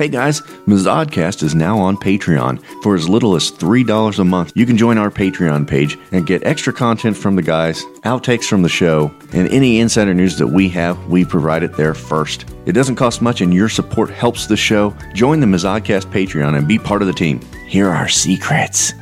[0.00, 2.64] Hey guys, Mizzodcast is now on Patreon.
[2.82, 6.42] For as little as $3 a month, you can join our Patreon page and get
[6.42, 10.70] extra content from the guys, outtakes from the show, and any insider news that we
[10.70, 12.46] have, we provide it there first.
[12.64, 14.96] It doesn't cost much and your support helps the show.
[15.12, 17.38] Join the Mizzodcast Patreon and be part of the team.
[17.68, 18.94] Here are our secrets.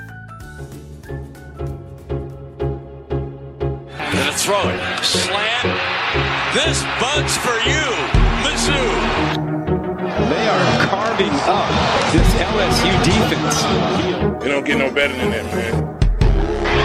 [3.97, 5.05] Gonna throw it.
[5.05, 5.78] Slant.
[6.55, 7.86] This bug's for you,
[8.42, 9.58] Mizzou.
[10.28, 10.78] They are
[11.27, 11.66] up
[12.14, 13.58] this LSU defense.
[14.44, 15.98] You don't get no better than that, man.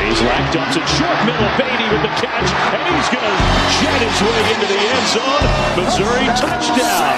[0.09, 1.45] He's racked up to short middle.
[1.53, 3.37] Beatty with the catch, and he's going to
[3.77, 5.45] jet his way into the end zone.
[5.77, 7.13] Missouri touchdown.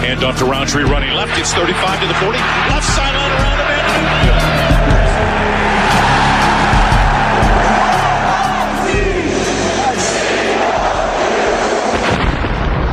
[0.00, 1.36] Hand off to Rountree running left.
[1.36, 2.38] It's 35 to the 40.
[2.72, 3.87] Left sideline around the And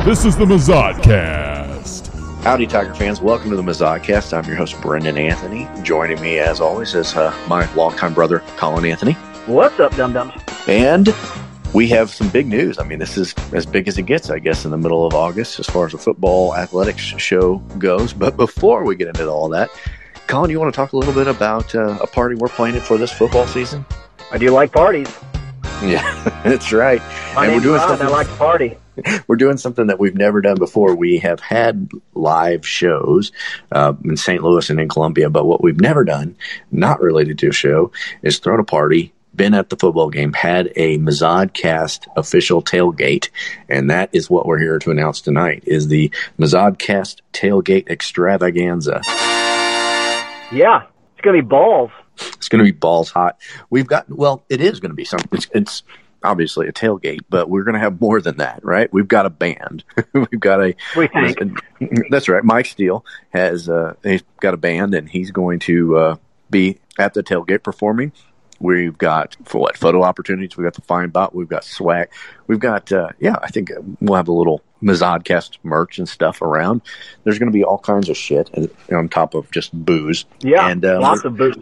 [0.06, 2.14] This is the Mizzodcast.
[2.44, 3.20] Howdy, Tiger fans.
[3.20, 4.32] Welcome to the Mizzodcast.
[4.32, 5.68] I'm your host, Brendan Anthony.
[5.82, 9.14] Joining me, as always, is uh, my longtime brother, Colin Anthony.
[9.46, 10.32] What's up, dum dums?
[10.68, 11.12] And
[11.74, 12.78] we have some big news.
[12.78, 15.12] I mean, this is as big as it gets, I guess, in the middle of
[15.12, 18.12] August as far as the football athletics show goes.
[18.12, 19.70] But before we get into all that,
[20.28, 22.96] Colin, you want to talk a little bit about uh, a party we're planning for
[22.96, 23.84] this football season?
[24.30, 25.12] I do like parties.
[25.82, 27.00] Yeah, that's right.
[27.34, 28.02] My and we're name's doing Ron.
[28.02, 28.76] I like to party.
[29.26, 30.94] we're doing something that we've never done before.
[30.94, 33.32] We have had live shows
[33.72, 34.42] uh, in St.
[34.42, 36.36] Louis and in Columbia, but what we've never done,
[36.70, 37.92] not related to a show,
[38.22, 39.12] is thrown a party.
[39.34, 43.28] Been at the football game, had a Mizzodcast official tailgate,
[43.68, 49.02] and that is what we're here to announce tonight: is the Mizzodcast tailgate extravaganza.
[50.50, 51.90] Yeah, it's gonna be balls.
[52.18, 53.38] It's going to be balls hot.
[53.70, 55.28] We've got well, it is going to be something.
[55.32, 55.82] It's, it's
[56.22, 58.92] obviously a tailgate, but we're going to have more than that, right?
[58.92, 59.84] We've got a band.
[60.12, 60.74] We've got a.
[60.96, 61.08] We.
[62.10, 62.44] That's right.
[62.44, 66.16] Mike Steele has uh, he's got a band, and he's going to uh,
[66.50, 68.12] be at the tailgate performing.
[68.58, 70.56] We've got for what photo opportunities.
[70.56, 71.34] We've got the fine bot.
[71.34, 72.08] We've got swag.
[72.46, 73.36] We've got uh, yeah.
[73.42, 76.80] I think we'll have a little Mizzodcast merch and stuff around.
[77.24, 78.50] There's going to be all kinds of shit
[78.90, 80.24] on top of just booze.
[80.40, 81.56] Yeah, and uh, lots of booze.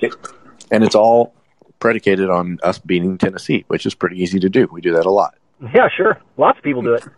[0.70, 1.34] and it's all
[1.80, 4.68] predicated on us beating Tennessee, which is pretty easy to do.
[4.72, 5.34] We do that a lot.
[5.74, 6.18] Yeah, sure.
[6.36, 7.04] Lots of people do it.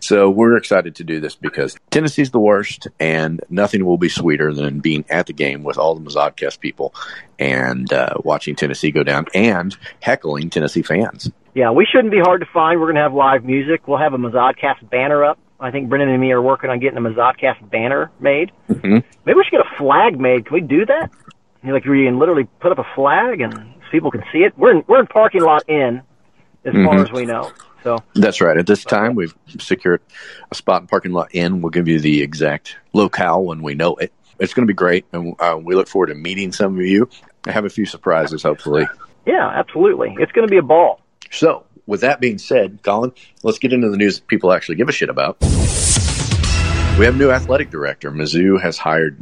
[0.00, 4.54] So we're excited to do this because Tennessee's the worst, and nothing will be sweeter
[4.54, 6.94] than being at the game with all the Mizzodcast people
[7.38, 11.30] and uh, watching Tennessee go down and heckling Tennessee fans.
[11.54, 12.80] Yeah, we shouldn't be hard to find.
[12.80, 13.86] We're gonna have live music.
[13.86, 15.38] We'll have a Mizzodcast banner up.
[15.60, 18.52] I think Brendan and me are working on getting a Mizzodcast banner made.
[18.70, 19.04] Mhm.
[19.26, 20.46] Maybe we should get a flag made.
[20.46, 21.10] Can we do that?
[21.62, 24.56] You know, like we can literally put up a flag and people can see it.
[24.56, 26.02] We're in we're in parking lot in,
[26.64, 27.02] as far Mhm.
[27.04, 27.50] as we know.
[27.82, 28.56] So That's right.
[28.58, 30.02] At this time, we've secured
[30.50, 31.62] a spot in parking lot in.
[31.62, 34.12] We'll give you the exact locale when we know it.
[34.38, 37.08] It's going to be great, and uh, we look forward to meeting some of you.
[37.46, 38.86] I have a few surprises, hopefully.
[39.26, 40.14] yeah, absolutely.
[40.18, 41.00] It's gonna be a ball.
[41.30, 44.88] So, with that being said, Colin, let's get into the news that people actually give
[44.88, 45.38] a shit about.
[46.98, 48.10] We have a new athletic director.
[48.10, 49.16] Mizzou has hired.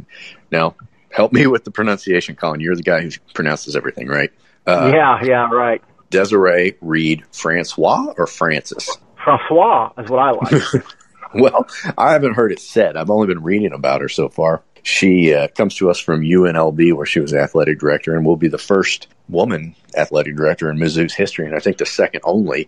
[0.51, 0.75] Now,
[1.11, 2.59] help me with the pronunciation, Colin.
[2.59, 4.31] You're the guy who pronounces everything, right?
[4.65, 5.81] Uh, yeah, yeah, right.
[6.09, 8.97] Desiree Reed Francois or Francis?
[9.23, 10.85] Francois is what I like.
[11.33, 11.67] Well,
[11.97, 12.97] I haven't heard it said.
[12.97, 14.63] I've only been reading about her so far.
[14.81, 18.47] She uh, comes to us from UNLV, where she was athletic director, and will be
[18.47, 22.67] the first woman athletic director in Mizzou's history, and I think the second only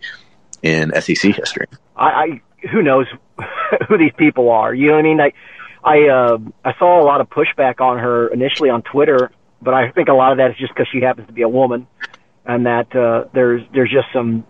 [0.62, 1.65] in SEC history.
[1.95, 3.07] I, I who knows
[3.88, 4.74] who these people are.
[4.74, 5.21] You know what I mean?
[5.21, 5.33] I
[5.83, 9.31] I uh, I saw a lot of pushback on her initially on Twitter,
[9.62, 11.50] but I think a lot of that is just because she happens to be a
[11.50, 11.88] woman,
[12.45, 14.45] and that uh, there's there's just some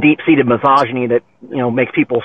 [0.00, 2.22] deep seated misogyny that you know makes people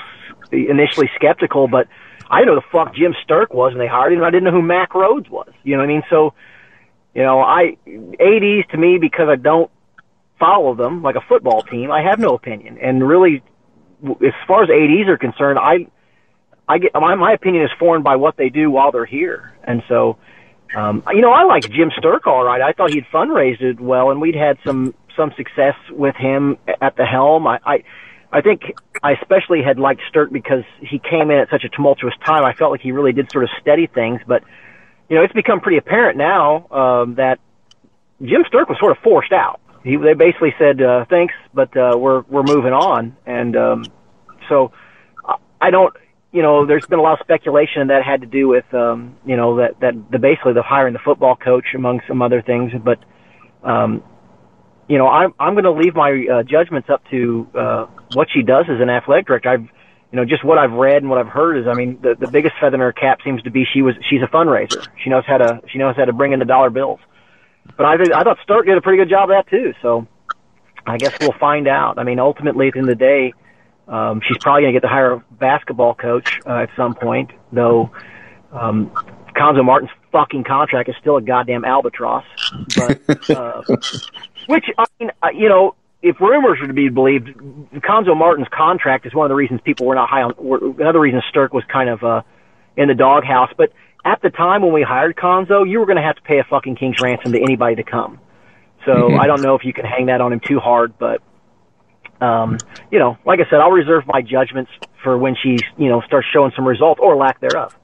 [0.50, 1.68] initially skeptical.
[1.68, 1.88] But
[2.30, 4.22] I didn't know the fuck Jim Sterk was, and they hired him.
[4.22, 5.50] I didn't know who Mack Rhoades was.
[5.62, 6.02] You know what I mean?
[6.08, 6.34] So
[7.14, 9.70] you know, I ADs to me because I don't
[10.38, 12.78] follow them like a football team, I have no opinion.
[12.78, 13.42] And really,
[14.04, 15.86] as far as ads are concerned, I
[16.68, 19.82] I get my my opinion is formed by what they do while they're here, and
[19.88, 20.18] so.
[20.74, 22.60] Um, you know, I like Jim Sterk all right.
[22.60, 27.04] I thought he'd fundraised well, and we'd had some some success with him at the
[27.04, 27.46] helm.
[27.46, 27.84] I, I
[28.32, 32.14] I think I especially had liked Sterk because he came in at such a tumultuous
[32.26, 32.44] time.
[32.44, 34.42] I felt like he really did sort of steady things, but
[35.08, 37.38] you know, it's become pretty apparent now um, that
[38.20, 39.60] Jim Sterk was sort of forced out.
[39.84, 43.84] He they basically said uh, thanks, but uh, we're we're moving on, and um,
[44.48, 44.72] so
[45.60, 45.94] I don't.
[46.34, 49.36] You know, there's been a lot of speculation that had to do with um, you
[49.36, 52.98] know that that the basically the hiring the football coach among some other things, but
[53.62, 54.02] um,
[54.88, 58.42] you know I'm I'm going to leave my uh, judgments up to uh, what she
[58.42, 59.48] does as an athletic director.
[59.48, 59.68] I've
[60.14, 62.30] you know, just what I've read and what I've heard is, I mean, the the
[62.30, 64.86] biggest feather in her cap seems to be she was she's a fundraiser.
[65.02, 67.00] She knows how to she knows how to bring in the dollar bills.
[67.76, 69.74] But I I thought Sterk did a pretty good job of that too.
[69.82, 70.06] So
[70.86, 71.98] I guess we'll find out.
[71.98, 73.34] I mean, ultimately at the end of the day,
[73.88, 77.30] um, she's probably going to get to hire a basketball coach uh, at some point,
[77.52, 77.90] though.
[78.52, 78.90] Um,
[79.36, 82.24] Cuonzo Martin's fucking contract is still a goddamn albatross.
[82.76, 83.62] But uh,
[84.46, 89.06] which I mean, uh, you know, if rumors are to be believed, Cuonzo Martin's contract
[89.06, 90.34] is one of the reasons people were not high on.
[90.78, 92.22] Another reason Sterk was kind of uh,
[92.76, 93.50] in the doghouse.
[93.56, 93.72] But
[94.04, 96.44] at the time when we hired Cuonzo, you were going to have to pay a
[96.44, 98.20] fucking king's ransom to anybody to come.
[98.84, 99.20] So mm-hmm.
[99.20, 101.22] I don't know if you can hang that on him too hard, but
[102.24, 102.58] um,
[102.90, 104.70] you know, like I said, I'll reserve my judgments
[105.02, 107.76] for when she, you know, starts showing some results or lack thereof.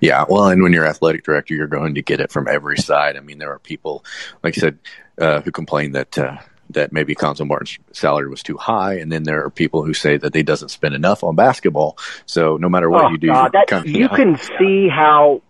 [0.00, 3.16] Yeah, well, and when you're athletic director, you're going to get it from every side.
[3.16, 4.04] I mean, there are people,
[4.42, 4.78] like I said,
[5.18, 6.38] uh, who complain that uh,
[6.70, 10.16] that maybe Cuonzo Martin's salary was too high, and then there are people who say
[10.16, 11.96] that they doesn't spend enough on basketball.
[12.26, 15.42] So no matter what oh, you do, God, that, kind of, you can see how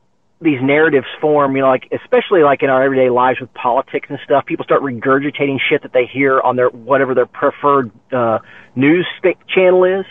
[0.42, 1.56] these narratives form.
[1.56, 4.82] You know, like especially like in our everyday lives with politics and stuff, people start
[4.82, 8.38] regurgitating shit that they hear on their whatever their preferred uh,
[8.74, 9.06] news
[9.48, 10.04] channel is,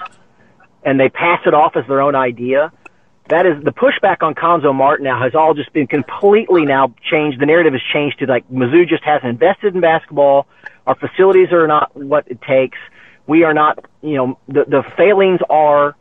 [0.83, 2.71] and they pass it off as their own idea
[3.31, 7.39] that is the pushback on Cuonzo Martin now has all just been completely now changed.
[7.39, 10.47] The narrative has changed to like Mizzou just hasn't invested in basketball.
[10.85, 12.77] Our facilities are not what it takes.
[13.27, 15.95] We are not, you know, the, the failings are,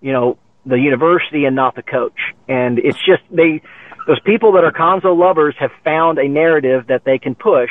[0.00, 2.18] you know, the university and not the coach.
[2.48, 3.62] And it's just, they,
[4.06, 7.70] those people that are Cuonzo lovers have found a narrative that they can push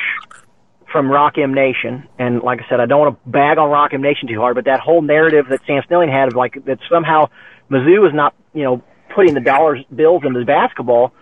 [0.90, 2.08] from Rock M Nation.
[2.18, 4.56] And like I said, I don't want to bag on Rock M Nation too hard,
[4.56, 7.28] but that whole narrative that Sam Snelling had of like, that somehow
[7.70, 8.82] Mizzou is not, you know,
[9.14, 11.12] putting the dollars bills into basketball.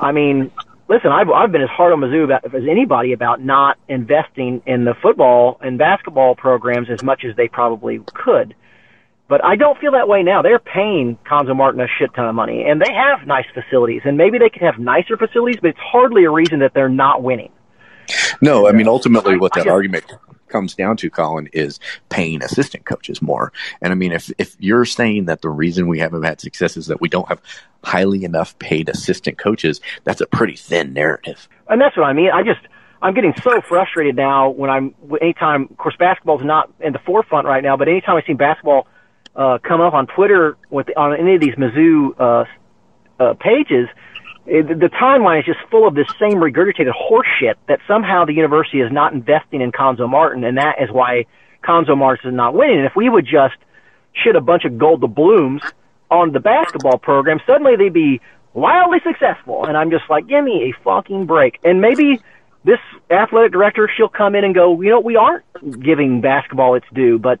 [0.00, 0.50] I mean,
[0.88, 4.84] listen, I've I've been as hard on Mizzou about, as anybody about not investing in
[4.84, 8.54] the football and basketball programs as much as they probably could.
[9.32, 10.42] But I don't feel that way now.
[10.42, 14.18] They're paying Cuonzo Martin a shit ton of money, and they have nice facilities, and
[14.18, 17.50] maybe they could have nicer facilities, but it's hardly a reason that they're not winning.
[18.42, 20.04] No, I mean ultimately, what that argument
[20.48, 21.80] comes down to, Colin, is
[22.10, 23.54] paying assistant coaches more.
[23.80, 26.88] And I mean, if, if you're saying that the reason we haven't had success is
[26.88, 27.40] that we don't have
[27.82, 31.48] highly enough paid assistant coaches, that's a pretty thin narrative.
[31.70, 32.28] And that's what I mean.
[32.34, 32.60] I just,
[33.00, 37.46] I'm getting so frustrated now when I'm, anytime, of course, basketball's not in the forefront
[37.46, 38.88] right now, but anytime I see basketball,
[39.34, 42.44] uh, come up on Twitter with, on any of these Mizzou, uh,
[43.18, 43.88] uh, pages,
[44.46, 48.80] it, the timeline is just full of this same regurgitated horseshit that somehow the university
[48.80, 51.26] is not investing in Cuonzo Martin, and that is why
[51.64, 52.78] Cuonzo Martin is not winning.
[52.78, 53.54] And if we would just
[54.12, 55.62] shit a bunch of gold to blooms
[56.10, 58.20] on the basketball program, suddenly they'd be
[58.52, 59.64] wildly successful.
[59.64, 61.58] And I'm just like, give me a fucking break.
[61.62, 62.20] And maybe
[62.64, 62.80] this
[63.10, 65.44] athletic director, she'll come in and go, you know, we aren't
[65.82, 67.40] giving basketball its due, but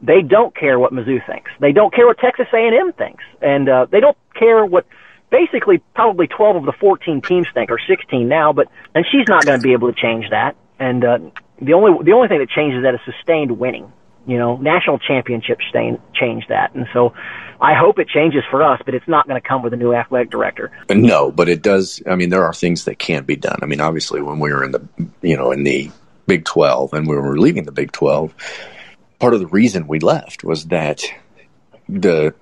[0.01, 1.51] They don't care what Mizzou thinks.
[1.61, 4.87] They don't care what Texas A&M thinks, and uh, they don't care what
[5.29, 8.53] basically probably 12 of the 14 teams think, or 16 now.
[8.53, 10.57] But and she's not going to be able to change that.
[10.79, 11.19] And uh,
[11.61, 13.93] the only the only thing that changes that is sustained winning.
[14.27, 17.15] You know, national championships stain, change that, and so
[17.61, 19.95] I hope it changes for us, but it's not going to come with a new
[19.95, 20.71] athletic director.
[20.91, 22.03] No, but it does.
[22.07, 23.59] I mean, there are things that can't be done.
[23.63, 24.87] I mean, obviously, when we were in the,
[25.23, 25.91] you know, in the
[26.29, 28.33] Big 12 and we were leaving the Big 12,
[29.19, 31.03] part of the reason we left was that
[31.89, 32.35] the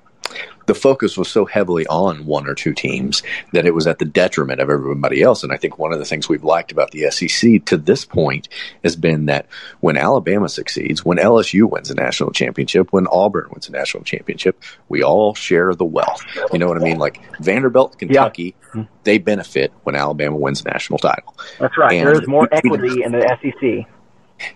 [0.67, 4.05] the focus was so heavily on one or two teams that it was at the
[4.05, 5.43] detriment of everybody else.
[5.43, 8.49] And I think one of the things we've liked about the SEC to this point
[8.83, 9.47] has been that
[9.81, 14.63] when Alabama succeeds, when LSU wins a national championship, when Auburn wins a national championship,
[14.89, 16.23] we all share the wealth.
[16.53, 16.99] You know what I mean?
[16.99, 18.85] Like Vanderbilt, Kentucky, yeah.
[19.05, 21.35] they benefit when Alabama wins a national title.
[21.59, 21.95] That's right.
[21.95, 23.87] And There's more equity in the SEC.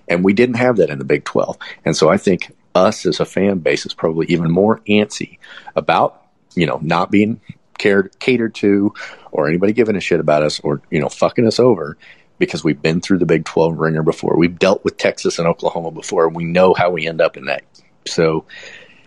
[0.08, 1.56] And we didn't have that in the Big 12.
[1.84, 5.38] And so I think us as a fan base is probably even more antsy
[5.76, 6.24] about,
[6.54, 7.40] you know, not being
[7.78, 8.92] cared catered to
[9.32, 11.96] or anybody giving a shit about us or, you know, fucking us over
[12.38, 14.36] because we've been through the Big 12 ringer before.
[14.36, 16.28] We've dealt with Texas and Oklahoma before.
[16.28, 17.62] We know how we end up in that.
[18.06, 18.46] So,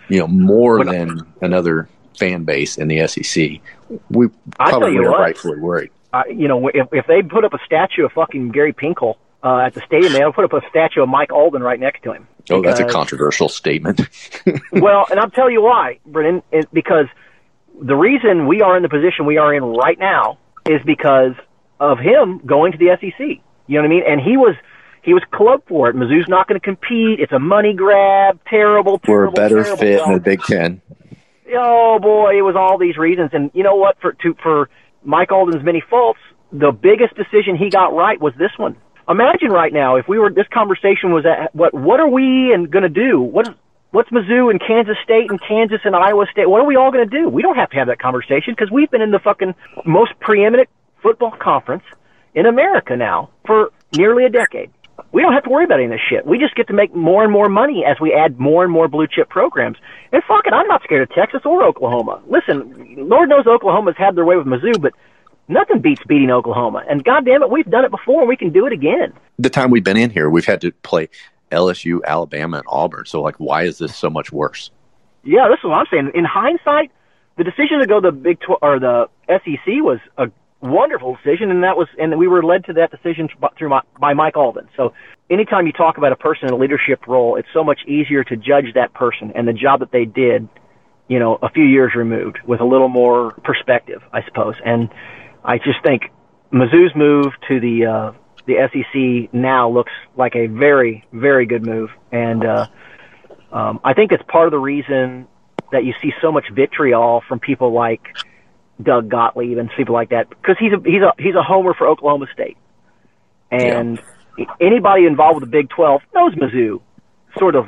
[0.08, 3.60] you know, more than another fan base in the SEC,
[4.10, 5.92] we probably are rightfully worried.
[6.14, 9.58] Uh, you know, if, if they put up a statue of fucking Gary Pinkel uh,
[9.58, 12.28] at the stadium, they'll put up a statue of Mike Alden right next to him.
[12.50, 14.02] Oh, that's a controversial statement.
[14.72, 17.08] well, and I'll tell you why, Brennan, because
[17.82, 20.38] the reason we are in the position we are in right now
[20.70, 21.34] is because
[21.80, 23.20] of him going to the SEC.
[23.68, 24.04] You know what I mean?
[24.08, 24.56] And he was
[25.04, 25.96] he was clubbed for it.
[25.96, 27.20] Mizzou's not going to compete.
[27.20, 28.40] It's a money grab.
[28.48, 29.00] Terrible.
[29.00, 30.82] terrible We're a better terrible fit in the Big Ten.
[31.54, 33.32] Oh boy, it was all these reasons.
[33.34, 34.00] And you know what?
[34.00, 34.70] For to for
[35.04, 36.20] Mike Alden's many faults,
[36.52, 40.32] the biggest decision he got right was this one imagine right now if we were
[40.32, 43.20] this conversation was at what what are we and going to do?
[43.20, 43.48] What
[43.92, 46.50] what's Mizzou and Kansas State and Kansas and Iowa State?
[46.50, 47.30] What are we all going to do?
[47.30, 49.56] We don't have to have that conversation because we've been in the fucking
[49.86, 50.70] most preeminent
[51.02, 51.84] football conference
[52.34, 54.72] in America now for nearly a decade.
[55.12, 56.26] We don't have to worry about any of this shit.
[56.26, 58.88] We just get to make more and more money as we add more and more
[58.88, 59.78] blue chip programs.
[60.12, 62.22] And fuck it, I'm not scared of Texas or Oklahoma.
[62.28, 64.94] Listen, Lord knows Oklahoma's had their way with Mizzou, but
[65.48, 66.84] nothing beats beating Oklahoma.
[66.90, 69.14] And goddamn it, we've done it before and we can do it again.
[69.40, 71.10] The time we've been in here, we've had to play
[71.52, 73.06] LSU, Alabama, and Auburn.
[73.06, 74.72] So, like, why is this so much worse?
[75.24, 76.12] Yeah, this is what I'm saying.
[76.14, 76.92] In hindsight,
[77.38, 80.30] the decision to go the Big Tw- or the SEC was a
[80.62, 84.14] wonderful decision, and that was, and we were led to that decision through my, by
[84.14, 84.68] Mike Alden.
[84.76, 84.94] So,
[85.30, 88.36] anytime you talk about a person in a leadership role, it's so much easier to
[88.36, 90.48] judge that person and the job that they did,
[91.08, 94.56] you know, a few years removed with a little more perspective, I suppose.
[94.66, 94.90] And
[95.44, 96.04] I just think
[96.52, 98.12] Mizzou's move to the uh,
[98.46, 102.68] the SEC now looks like a very very good move, and uh,
[103.52, 105.28] um, I think it's part of the reason
[105.72, 108.02] that you see so much vitriol from people like
[108.82, 111.88] Doug Gottlieb and people like that because he's a he's a he's a homer for
[111.88, 112.58] Oklahoma State,
[113.52, 114.02] and
[114.38, 114.46] yeah.
[114.62, 116.82] anybody involved with the Big Twelve knows Mizzou
[117.38, 117.68] sort of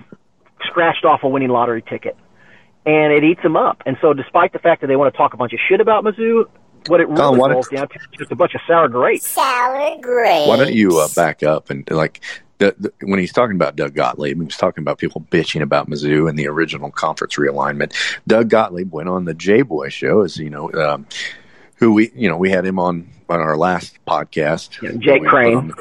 [0.64, 2.16] scratched off a winning lottery ticket,
[2.86, 3.84] and it eats them up.
[3.86, 6.04] And so, despite the fact that they want to talk a bunch of shit about
[6.04, 6.46] Mizzou,
[6.88, 9.28] what it really Colin, boils down to is just a bunch of sour grapes.
[9.28, 10.48] Sour grapes.
[10.48, 12.22] Why don't you uh, back up and like
[12.58, 15.90] the, the, when he's talking about Doug Gottlieb, he was talking about people bitching about
[15.90, 17.94] Mizzou and the original conference realignment.
[18.28, 21.06] Doug Gottlieb went on the J Boy show, as you know, um,
[21.76, 24.82] who we you know we had him on on our last podcast.
[24.82, 25.74] Yeah, Jake Crane.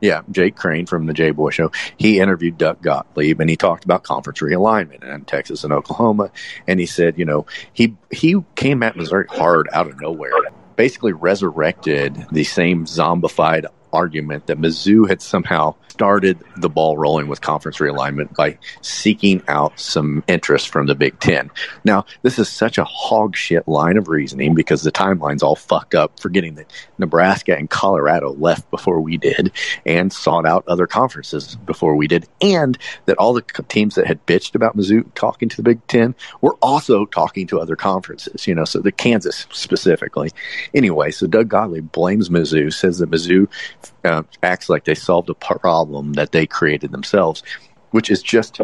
[0.00, 1.72] Yeah, Jake Crane from the J Boy Show.
[1.96, 6.30] He interviewed Doug Gottlieb and he talked about conference realignment and Texas and Oklahoma.
[6.66, 10.32] And he said, you know, he he came at Missouri hard out of nowhere,
[10.76, 17.40] basically resurrected the same zombified argument that Mizzou had somehow started the ball rolling with
[17.40, 21.50] conference realignment by seeking out some interest from the Big Ten.
[21.84, 26.20] Now, this is such a hogshit line of reasoning because the timeline's all fucked up,
[26.20, 29.50] forgetting that Nebraska and Colorado left before we did
[29.84, 34.24] and sought out other conferences before we did, and that all the teams that had
[34.26, 38.54] bitched about Mizzou talking to the Big Ten were also talking to other conferences, you
[38.54, 40.30] know, so the Kansas specifically.
[40.74, 43.48] Anyway, so Doug Gottlieb blames Mizzou, says that Mizzou
[44.04, 47.42] uh, acts like they solved a problem that they created themselves,
[47.90, 48.60] which is just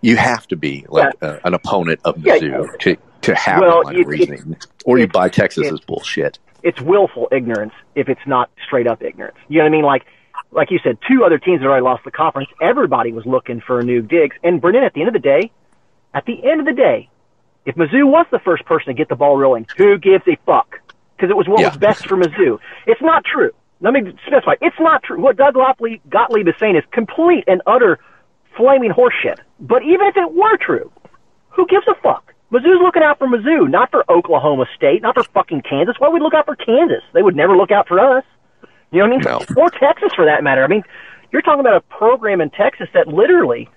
[0.00, 1.28] you have to be like yeah.
[1.28, 2.76] uh, an opponent of Mizzou yeah.
[2.80, 6.38] to to have well, that line of reasoning, or you buy Texas Texas's bullshit.
[6.62, 9.36] It's willful ignorance if it's not straight up ignorance.
[9.48, 9.84] You know what I mean?
[9.84, 10.06] Like
[10.52, 12.48] like you said, two other teams had already lost the conference.
[12.60, 15.50] Everybody was looking for a new digs, And Brennan, at the end of the day,
[16.14, 17.08] at the end of the day,
[17.64, 20.80] if Mizzou was the first person to get the ball rolling, who gives a fuck?
[21.16, 21.68] Because it was what yeah.
[21.68, 22.58] was best for Mizzou.
[22.86, 23.52] It's not true.
[23.80, 24.54] Let me specify.
[24.60, 25.20] It's not true.
[25.20, 27.98] What Doug Gottlieb, Gottlieb is saying is complete and utter
[28.56, 29.38] flaming horseshit.
[29.60, 30.90] But even if it were true,
[31.50, 32.32] who gives a fuck?
[32.52, 35.96] Mizzou's looking out for Mizzou, not for Oklahoma State, not for fucking Kansas.
[35.98, 37.02] Why would we look out for Kansas?
[37.12, 38.24] They would never look out for us.
[38.92, 39.46] You know what I mean?
[39.56, 39.62] No.
[39.62, 40.62] Or Texas for that matter.
[40.62, 40.84] I mean,
[41.32, 43.68] you're talking about a program in Texas that literally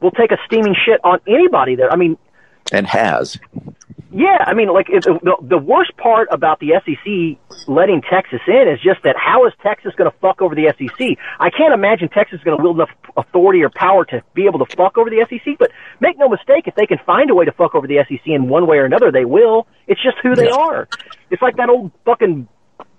[0.00, 1.90] will take a steaming shit on anybody there.
[1.90, 2.18] I mean,
[2.72, 3.38] and has.
[4.12, 8.68] Yeah, I mean, like it, the the worst part about the SEC letting Texas in
[8.68, 11.18] is just that how is Texas going to fuck over the SEC?
[11.40, 14.64] I can't imagine Texas is going to wield enough authority or power to be able
[14.64, 15.58] to fuck over the SEC.
[15.58, 18.26] But make no mistake, if they can find a way to fuck over the SEC
[18.26, 19.66] in one way or another, they will.
[19.88, 20.88] It's just who they are.
[21.30, 22.46] It's like that old fucking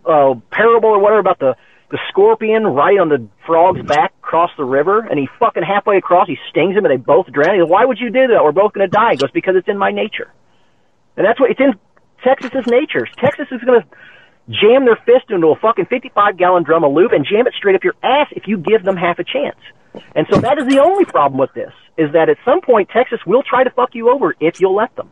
[0.06, 1.56] uh, parable or whatever about the
[1.90, 6.28] the scorpion right on the frog's back across the river, and he fucking halfway across,
[6.28, 7.56] he stings him, and they both drown.
[7.56, 8.44] He goes, "Why would you do that?
[8.44, 10.34] We're both going to die." He goes, "Because it's in my nature,"
[11.18, 11.74] and that's what it's in
[12.24, 13.08] Texas's nature.
[13.18, 13.88] Texas is going to
[14.50, 17.76] jam their fist into a fucking 55 gallon drum of lube and jam it straight
[17.76, 19.60] up your ass if you give them half a chance.
[20.16, 23.20] And so that is the only problem with this is that at some point Texas
[23.26, 25.12] will try to fuck you over if you'll let them.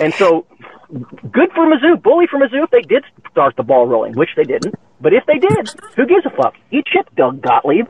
[0.00, 0.46] And so,
[0.90, 4.42] good for Mizzou, bully for Mizzou if they did start the ball rolling, which they
[4.42, 4.74] didn't.
[5.00, 6.54] But if they did, who gives a fuck?
[6.72, 7.86] Eat shit, Doug Gottlieb.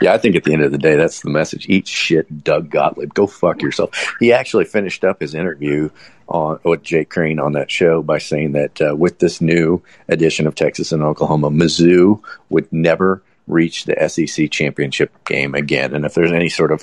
[0.00, 1.66] Yeah, I think at the end of the day, that's the message.
[1.68, 3.14] Eat shit, Doug Gottlieb.
[3.14, 4.14] Go fuck yourself.
[4.20, 5.90] He actually finished up his interview
[6.28, 10.46] on with Jake Crane on that show by saying that uh, with this new edition
[10.46, 15.94] of Texas and Oklahoma, Mizzou would never reach the SEC championship game again.
[15.94, 16.82] And if there's any sort of,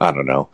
[0.00, 0.48] I don't know,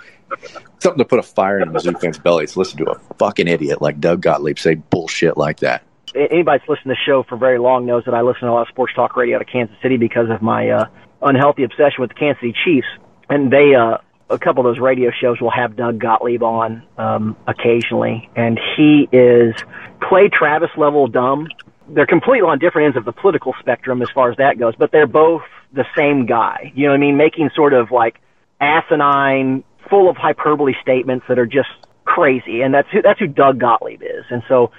[0.78, 2.56] something to put a fire in Mizzou fans' bellies.
[2.56, 5.82] Listen to a fucking idiot like Doug Gottlieb say bullshit like that.
[6.14, 8.52] Anybody that's listened to the show for very long knows that I listen to a
[8.52, 10.84] lot of sports talk radio out of Kansas City because of my uh,
[11.22, 12.88] unhealthy obsession with the Kansas City Chiefs.
[13.28, 13.98] And they, uh,
[14.28, 19.08] a couple of those radio shows will have Doug Gottlieb on um, occasionally, and he
[19.12, 19.54] is
[20.00, 21.48] Clay Travis level dumb.
[21.88, 24.92] They're completely on different ends of the political spectrum as far as that goes, but
[24.92, 26.72] they're both the same guy.
[26.74, 27.16] You know what I mean?
[27.16, 28.20] Making sort of like
[28.60, 31.68] asinine full of hyperbole statements that are just
[32.04, 34.24] crazy, and that's who that's who Doug Gottlieb is.
[34.30, 34.70] And so,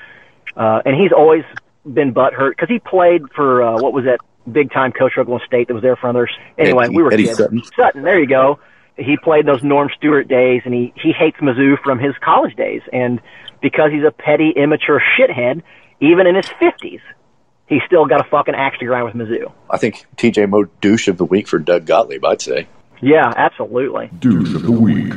[0.55, 1.43] uh, and he's always
[1.85, 4.19] been butthurt because he played for uh, what was that
[4.51, 6.31] big time coach Oklahoma State that was there for others.
[6.57, 7.37] Anyway, Eddie, we were Eddie kids.
[7.37, 7.63] Sutton.
[7.75, 8.59] Sutton, there you go.
[8.95, 12.81] He played those Norm Stewart days, and he he hates Mizzou from his college days,
[12.91, 13.21] and
[13.61, 15.63] because he's a petty, immature shithead,
[15.99, 16.99] even in his fifties,
[17.67, 19.51] he's still got a fucking axe to grind with Mizzou.
[19.69, 22.23] I think TJ Mo douche of the week for Doug Gottlieb.
[22.23, 22.67] I'd say.
[23.01, 24.09] Yeah, absolutely.
[24.19, 25.13] Douche of the week.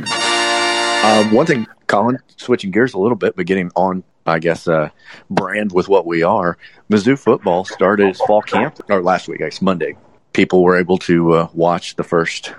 [1.04, 4.90] Um, one thing, Colin, switching gears a little bit, but getting on, I guess, uh,
[5.30, 6.59] brand with what we are.
[6.90, 9.96] Mizzou football started its fall camp, or last week, I guess Monday.
[10.32, 12.52] People were able to uh, watch the first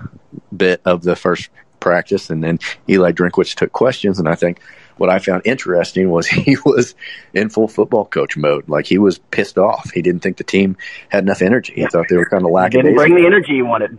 [0.56, 4.18] bit of the first practice, and then Eli Drinkwitz took questions.
[4.18, 4.60] And I think
[4.96, 6.94] what I found interesting was he was
[7.34, 8.68] in full football coach mode.
[8.68, 9.90] Like he was pissed off.
[9.92, 10.76] He didn't think the team
[11.08, 11.74] had enough energy.
[11.74, 12.82] He thought they were kind of lacking.
[12.82, 13.98] Didn't bring the energy he wanted.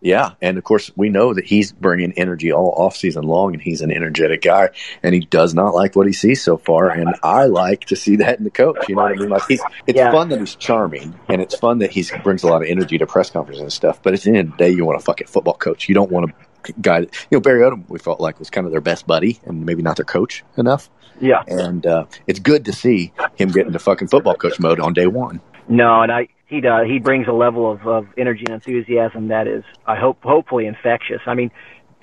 [0.00, 3.62] Yeah, and of course we know that he's bringing energy all off season long, and
[3.62, 4.70] he's an energetic guy,
[5.02, 8.16] and he does not like what he sees so far, and I like to see
[8.16, 8.88] that in the coach.
[8.88, 9.28] You know what I mean?
[9.28, 10.10] Like he's, it's yeah.
[10.10, 13.06] fun that he's charming, and it's fun that he brings a lot of energy to
[13.06, 14.02] press conferences and stuff.
[14.02, 15.88] But at the end of the day, you want a fucking football coach.
[15.88, 17.00] You don't want a guy.
[17.00, 19.66] That, you know, Barry Odom, we felt like was kind of their best buddy, and
[19.66, 20.88] maybe not their coach enough.
[21.20, 24.94] Yeah, and uh, it's good to see him get into fucking football coach mode on
[24.94, 25.42] day one.
[25.68, 26.86] No, and I he does.
[26.86, 31.20] He brings a level of, of energy and enthusiasm that is, I hope, hopefully infectious.
[31.26, 31.52] I mean,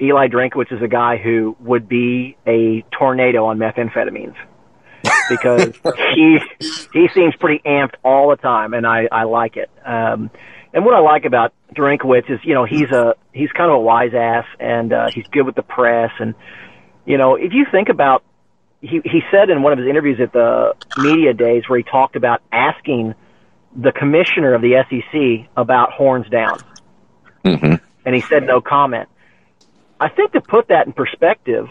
[0.01, 4.35] Eli Drinkwitz is a guy who would be a tornado on methamphetamines
[5.29, 5.73] because
[6.15, 6.39] he
[6.93, 9.69] he seems pretty amped all the time, and I I like it.
[9.85, 10.31] Um,
[10.73, 13.81] and what I like about Drinkwitz is, you know, he's a he's kind of a
[13.81, 16.35] wise ass, and uh, he's good with the press, and
[17.05, 18.23] you know, if you think about,
[18.79, 22.15] he he said in one of his interviews at the media days where he talked
[22.15, 23.13] about asking
[23.77, 26.59] the commissioner of the SEC about horns down,
[27.45, 27.75] mm-hmm.
[28.05, 29.07] and he said no comment.
[29.99, 31.67] I think to put that in perspective,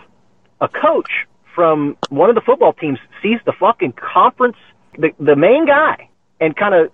[0.61, 1.11] a coach
[1.55, 4.57] from one of the football teams sees the fucking conference,
[4.97, 6.09] the the main guy,
[6.41, 6.93] and kind of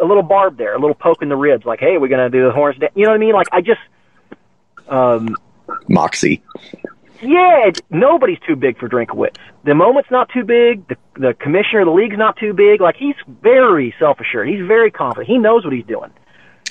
[0.00, 2.44] a little barb there, a little poke in the ribs, like, "Hey, we're gonna do
[2.44, 3.34] the horns down." You know what I mean?
[3.34, 3.80] Like, I just,
[4.88, 5.36] um,
[5.88, 6.42] moxie.
[7.22, 9.36] Yeah, nobody's too big for Drinkwitz.
[9.64, 10.86] The moment's not too big.
[10.88, 12.80] The the commissioner of the league's not too big.
[12.80, 14.48] Like he's very self assured.
[14.48, 15.28] He's very confident.
[15.28, 16.10] He knows what he's doing.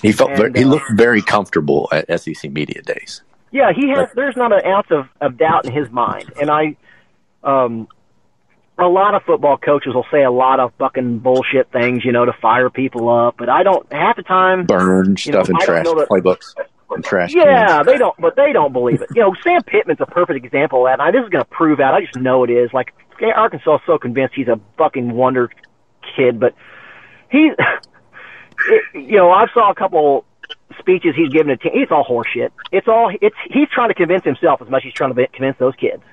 [0.01, 3.21] He felt and, very, he uh, looked very comfortable at SEC media days.
[3.51, 4.09] Yeah, he has.
[4.15, 6.77] There's not an ounce of, of doubt in his mind, and I,
[7.43, 7.87] um,
[8.77, 12.25] a lot of football coaches will say a lot of fucking bullshit things, you know,
[12.25, 13.35] to fire people up.
[13.37, 16.53] But I don't half the time burn stuff know, in trash that, playbooks
[16.91, 17.33] and trash.
[17.33, 17.85] Yeah, cans.
[17.85, 19.09] they don't, but they don't believe it.
[19.15, 21.03] You know, Sam Pittman's a perfect example of that.
[21.03, 21.93] And this is going to prove out.
[21.93, 22.71] I just know it is.
[22.73, 22.93] Like
[23.35, 25.49] Arkansas is so convinced he's a fucking wonder
[26.15, 26.55] kid, but
[27.31, 27.51] he,
[28.69, 30.25] it, you know, I saw a couple
[30.79, 32.51] speeches he's given to It's all horseshit.
[32.71, 35.57] It's all it's he's trying to convince himself as much as he's trying to convince
[35.57, 36.03] those kids.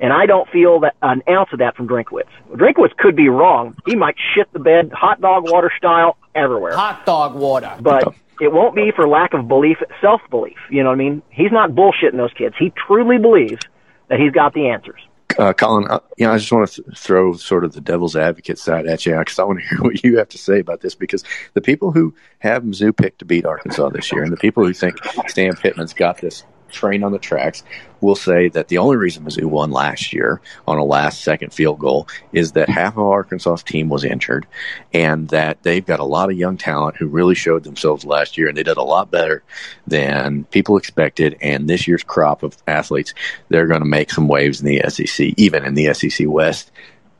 [0.00, 2.30] And I don't feel that an ounce of that from Drinkwitz.
[2.52, 3.76] Drinkwitz could be wrong.
[3.84, 6.74] He might shit the bed, hot dog water style, everywhere.
[6.74, 7.76] Hot dog water.
[7.80, 10.56] But it won't be for lack of belief, self belief.
[10.70, 11.22] You know what I mean?
[11.30, 12.54] He's not bullshitting those kids.
[12.58, 13.62] He truly believes
[14.08, 15.00] that he's got the answers.
[15.38, 18.16] Uh, Colin, uh, you know, I just want to th- throw sort of the devil's
[18.16, 20.80] advocate side at you because I want to hear what you have to say about
[20.80, 20.94] this.
[20.94, 21.22] Because
[21.54, 24.72] the people who have Mizzou picked to beat Arkansas this year, and the people who
[24.72, 24.96] think
[25.28, 27.62] Sam Pittman's got this train on the tracks
[28.00, 31.78] will say that the only reason Mizzou won last year on a last second field
[31.78, 34.46] goal is that half of Arkansas's team was injured
[34.92, 38.48] and that they've got a lot of young talent who really showed themselves last year
[38.48, 39.42] and they did a lot better
[39.86, 41.36] than people expected.
[41.40, 43.14] And this year's crop of athletes,
[43.48, 46.70] they're going to make some waves in the SEC, even in the SEC West.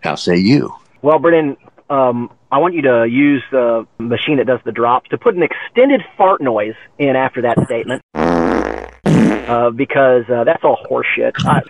[0.01, 0.75] How say you?
[1.03, 1.57] Well, Brennan,
[1.91, 5.43] um, I want you to use the machine that does the drops to put an
[5.43, 8.03] extended fart noise in after that statement
[9.51, 11.33] uh, because uh, that's all horseshit.
[11.45, 11.63] I,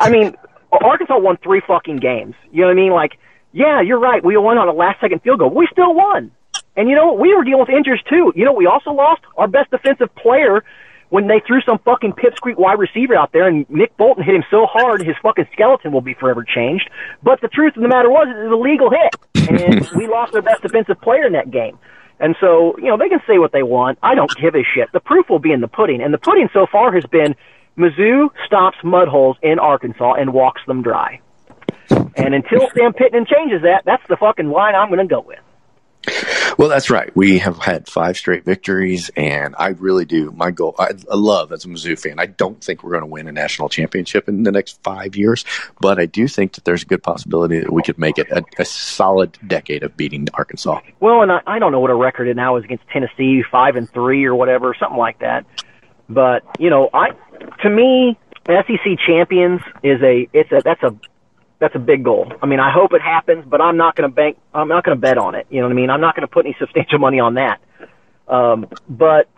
[0.00, 0.34] I mean,
[0.72, 2.34] Arkansas won three fucking games.
[2.50, 2.92] You know what I mean?
[2.92, 3.12] Like,
[3.52, 4.24] yeah, you're right.
[4.24, 5.50] We won on a last second field goal.
[5.50, 6.32] We still won.
[6.76, 7.20] And you know what?
[7.20, 8.32] We were dealing with injuries too.
[8.34, 10.64] You know, we also lost our best defensive player
[11.10, 14.44] when they threw some fucking pipsqueak wide receiver out there and Nick Bolton hit him
[14.50, 16.88] so hard his fucking skeleton will be forever changed.
[17.22, 19.60] But the truth of the matter was it was a legal hit.
[19.60, 21.78] And we lost our best defensive player in that game.
[22.20, 23.98] And so, you know, they can say what they want.
[24.02, 24.90] I don't give a shit.
[24.92, 26.00] The proof will be in the pudding.
[26.02, 27.34] And the pudding so far has been
[27.76, 31.20] Mizzou stops mud holes in Arkansas and walks them dry.
[31.90, 35.40] And until Sam Pittman changes that, that's the fucking line I'm going to go with.
[36.58, 37.14] Well, that's right.
[37.16, 40.30] We have had five straight victories, and I really do.
[40.32, 42.18] My goal, I, I love as a Mizzou fan.
[42.18, 45.44] I don't think we're going to win a national championship in the next five years,
[45.80, 48.44] but I do think that there's a good possibility that we could make it a,
[48.58, 50.80] a solid decade of beating Arkansas.
[51.00, 53.76] Well, and I, I don't know what a record it now is against Tennessee, five
[53.76, 55.46] and three or whatever, something like that.
[56.08, 57.10] But you know, I
[57.62, 60.94] to me, SEC champions is a it's a that's a
[61.62, 62.26] that's a big goal.
[62.42, 64.36] I mean, I hope it happens, but I'm not going to bank.
[64.52, 65.46] I'm not going to bet on it.
[65.48, 65.90] You know what I mean?
[65.90, 67.60] I'm not going to put any substantial money on that.
[68.26, 69.28] Um, but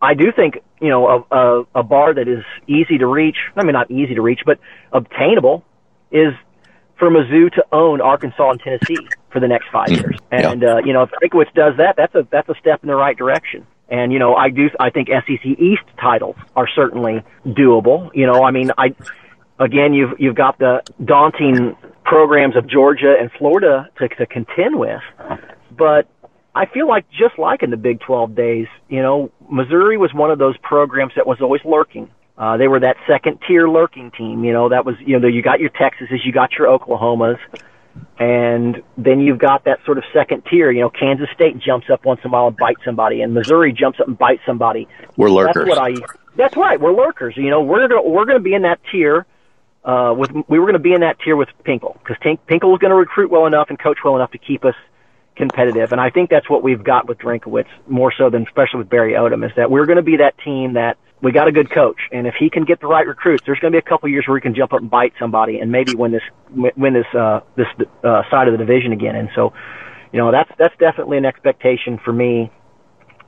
[0.00, 3.38] I do think you know a, a, a bar that is easy to reach.
[3.56, 4.60] I mean, not easy to reach, but
[4.92, 5.64] obtainable
[6.10, 6.34] is
[6.98, 10.18] for Mizzou to own Arkansas and Tennessee for the next five years.
[10.30, 10.74] And yeah.
[10.74, 13.16] uh, you know, if Drinkwitz does that, that's a that's a step in the right
[13.16, 13.66] direction.
[13.88, 14.68] And you know, I do.
[14.78, 18.10] I think SEC East titles are certainly doable.
[18.12, 18.94] You know, I mean, I
[19.58, 25.00] again, you've you've got the daunting programs of Georgia and Florida to, to contend with,
[25.76, 26.08] but
[26.54, 30.30] I feel like just like in the Big 12 days, you know, Missouri was one
[30.30, 32.10] of those programs that was always lurking.
[32.38, 34.44] Uh, they were that second tier lurking team.
[34.44, 37.38] You know, that was you know you got your Texases, you got your Oklahomas,
[38.18, 40.70] and then you've got that sort of second tier.
[40.70, 43.72] You know, Kansas State jumps up once in a while and bites somebody, and Missouri
[43.72, 44.86] jumps up and bites somebody.
[45.16, 45.66] We're lurkers.
[45.66, 45.94] That's what I.
[46.36, 46.78] That's right.
[46.78, 47.34] We're lurkers.
[47.38, 49.24] You know, we're gonna, we're going to be in that tier
[49.86, 52.80] uh, with we were going to be in that tier with Pinkel because Pinkel was
[52.80, 54.74] going to recruit well enough and coach well enough to keep us
[55.36, 55.92] competitive.
[55.92, 59.12] And I think that's what we've got with Drinkwitz more so than especially with Barry
[59.12, 61.96] Odom is that we're going to be that team that we got a good coach,
[62.12, 64.26] and if he can get the right recruits, there's going to be a couple years
[64.28, 67.40] where he can jump up and bite somebody and maybe win this win this uh,
[67.56, 67.66] this
[68.04, 69.16] uh, side of the division again.
[69.16, 69.54] And so,
[70.12, 72.50] you know, that's that's definitely an expectation for me,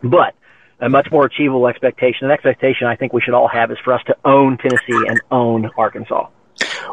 [0.03, 0.35] but
[0.81, 2.27] a much more achievable expectation.
[2.27, 5.21] An expectation I think we should all have is for us to own Tennessee and
[5.31, 6.29] own Arkansas.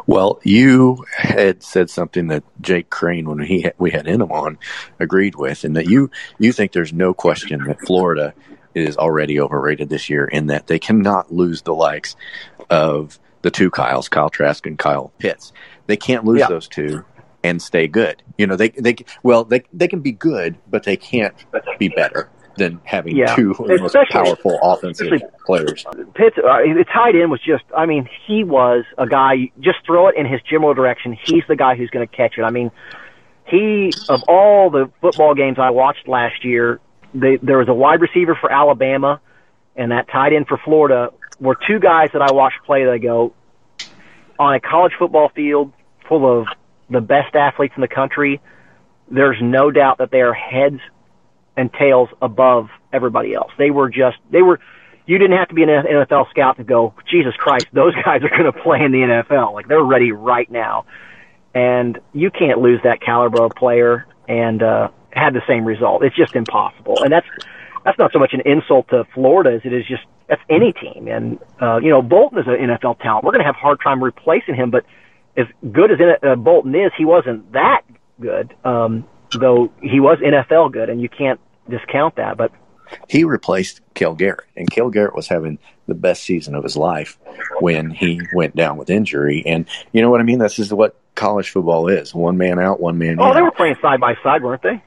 [0.06, 4.58] Well, you had said something that Jake Crane, when he we had him on,
[4.98, 8.34] agreed with, and that you you think there's no question that Florida
[8.74, 12.16] is already overrated this year, in that they cannot lose the likes
[12.68, 15.52] of the two Kyles, Kyle Trask and Kyle Pitts.
[15.86, 16.48] They can't lose yeah.
[16.48, 17.04] those two,
[17.42, 18.22] and stay good.
[18.36, 21.34] You know, they they well they they can be good, but they can't
[21.78, 23.34] be better than having Yeah.
[23.34, 25.84] two of the most powerful offensive players.
[26.14, 30.08] Pitt, uh, the tight end was just, I mean, he was a guy, just throw
[30.08, 31.12] it in his general direction.
[31.12, 32.42] He's the guy who's going to catch it.
[32.42, 32.70] I mean,
[33.44, 36.80] he, of all the football games I watched last year,
[37.14, 39.20] they, there was a wide receiver for Alabama
[39.76, 42.98] and that tight end for Florida were two guys that I watched play that I
[42.98, 43.34] go,
[44.38, 45.72] on a college football field
[46.08, 46.46] full of
[46.90, 48.40] the best athletes in the country,
[49.10, 50.80] there's no doubt that they are heads
[51.56, 53.50] and tails above everybody else.
[53.58, 54.60] They were just, they were,
[55.06, 58.28] you didn't have to be an NFL scout to go, Jesus Christ, those guys are
[58.28, 59.54] going to play in the NFL.
[59.54, 60.86] Like they're ready right now.
[61.54, 66.04] And you can't lose that caliber of player and, uh, had the same result.
[66.04, 67.02] It's just impossible.
[67.02, 67.26] And that's,
[67.84, 71.08] that's not so much an insult to Florida as it is just, that's any team.
[71.08, 73.24] And, uh, you know, Bolton is an NFL talent.
[73.24, 74.84] We're going to have a hard time replacing him, but
[75.36, 77.82] as good as uh, Bolton is, he wasn't that
[78.20, 78.54] good.
[78.64, 79.06] Um,
[79.38, 82.52] though he was NFL good and you can't discount that, but
[83.08, 87.18] He replaced Cale Garrett, and Cale Garrett was having the best season of his life
[87.60, 89.42] when he went down with injury.
[89.46, 90.38] And you know what I mean?
[90.38, 93.34] This is what college football is: one man out, one man Oh, in.
[93.34, 94.82] they were playing side by side, weren't they?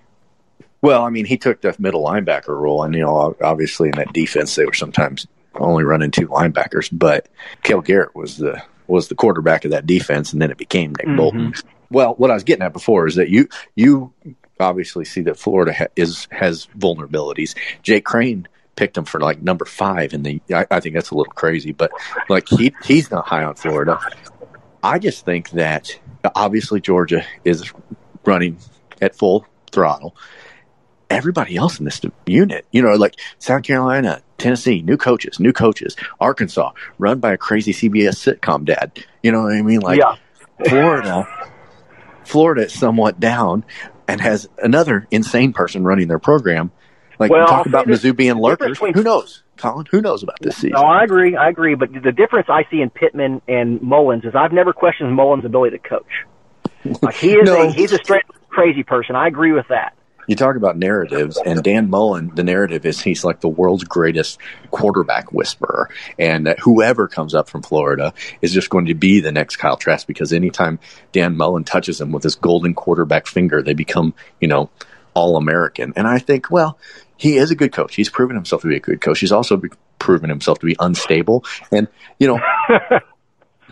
[0.82, 4.14] Well, I mean, he took the middle linebacker role, and you know, obviously in that
[4.14, 6.90] defense, they were sometimes only running two linebackers.
[6.92, 7.28] But
[7.64, 11.06] Cale Garrett was the was the quarterback of that defense, and then it became Nick
[11.08, 11.18] Mhm.
[11.18, 11.54] Bolton.
[11.92, 14.14] Well, what I was getting at before is that you you
[14.60, 17.56] obviously see that Florida ha- is has vulnerabilities.
[17.82, 21.16] Jake Crane picked him for like number five, and the I, I think that's a
[21.16, 21.92] little crazy, but
[22.30, 24.00] like he he's not high on Florida.
[24.84, 26.00] I just think that
[26.36, 27.72] obviously Georgia is
[28.26, 28.58] running
[29.02, 30.16] at full throttle.
[31.10, 35.96] Everybody else in this unit, you know, like South Carolina, Tennessee, new coaches, new coaches,
[36.20, 39.04] Arkansas, run by a crazy CBS sitcom dad.
[39.24, 39.80] You know what I mean?
[39.80, 40.16] Like yeah.
[40.68, 41.28] Florida,
[42.26, 43.66] Florida is somewhat down
[44.10, 46.72] and has another insane person running their program.
[47.20, 48.70] Like Well, we talk about Mizzou being lurkers.
[48.78, 49.86] between- Who knows, Colin?
[49.92, 50.72] Who knows about this season?
[50.76, 51.36] No, I agree.
[51.36, 51.76] I agree.
[51.76, 55.78] But the difference I see in Pittman and Mullins is I've never questioned Mullins' ability
[55.78, 57.02] to coach.
[57.02, 57.64] Like he is No.
[57.68, 59.16] a he's a straight crazy person.
[59.16, 59.94] I agree with that.
[60.30, 64.38] You talk about narratives, and Dan Mullen, the narrative is he's like the world's greatest
[64.70, 65.90] quarterback whisperer,
[66.20, 69.76] and that whoever comes up from Florida is just going to be the next Kyle
[69.76, 70.78] Trask because anytime
[71.14, 74.70] Dan Mullen touches him with his golden quarterback finger, they become, you know,
[75.16, 75.94] all American.
[75.96, 76.78] And I think, well,
[77.18, 77.96] he is a good coach.
[77.96, 79.22] He's proven himself to be a good coach.
[79.22, 79.60] He's also
[79.98, 81.88] proven himself to be unstable, and
[82.20, 82.40] you know.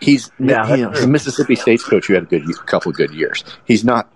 [0.00, 3.12] He's Yeah, you know, the Mississippi State's coach who had a good couple of good
[3.12, 3.42] years.
[3.64, 4.08] He's not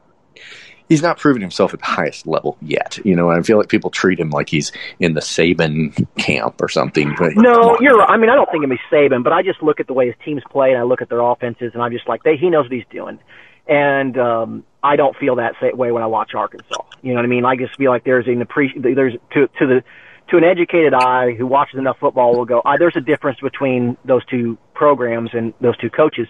[0.88, 2.98] he's not proven himself at the highest level yet.
[3.04, 6.68] You know, I feel like people treat him like he's in the Saban camp or
[6.68, 7.14] something.
[7.18, 8.10] But No, you're right.
[8.10, 10.16] I mean, I don't think he's Saban, but I just look at the way his
[10.24, 12.64] teams play and I look at their offenses and I'm just like, they, he knows
[12.64, 13.18] what he's doing.
[13.66, 16.82] And, um, I don't feel that way when I watch Arkansas.
[17.02, 17.44] You know what I mean?
[17.44, 19.84] I just feel like there's an appreci- there's to, to the,
[20.30, 23.96] to an educated eye who watches enough football will go, ah, there's a difference between
[24.04, 26.26] those two programs and those two coaches,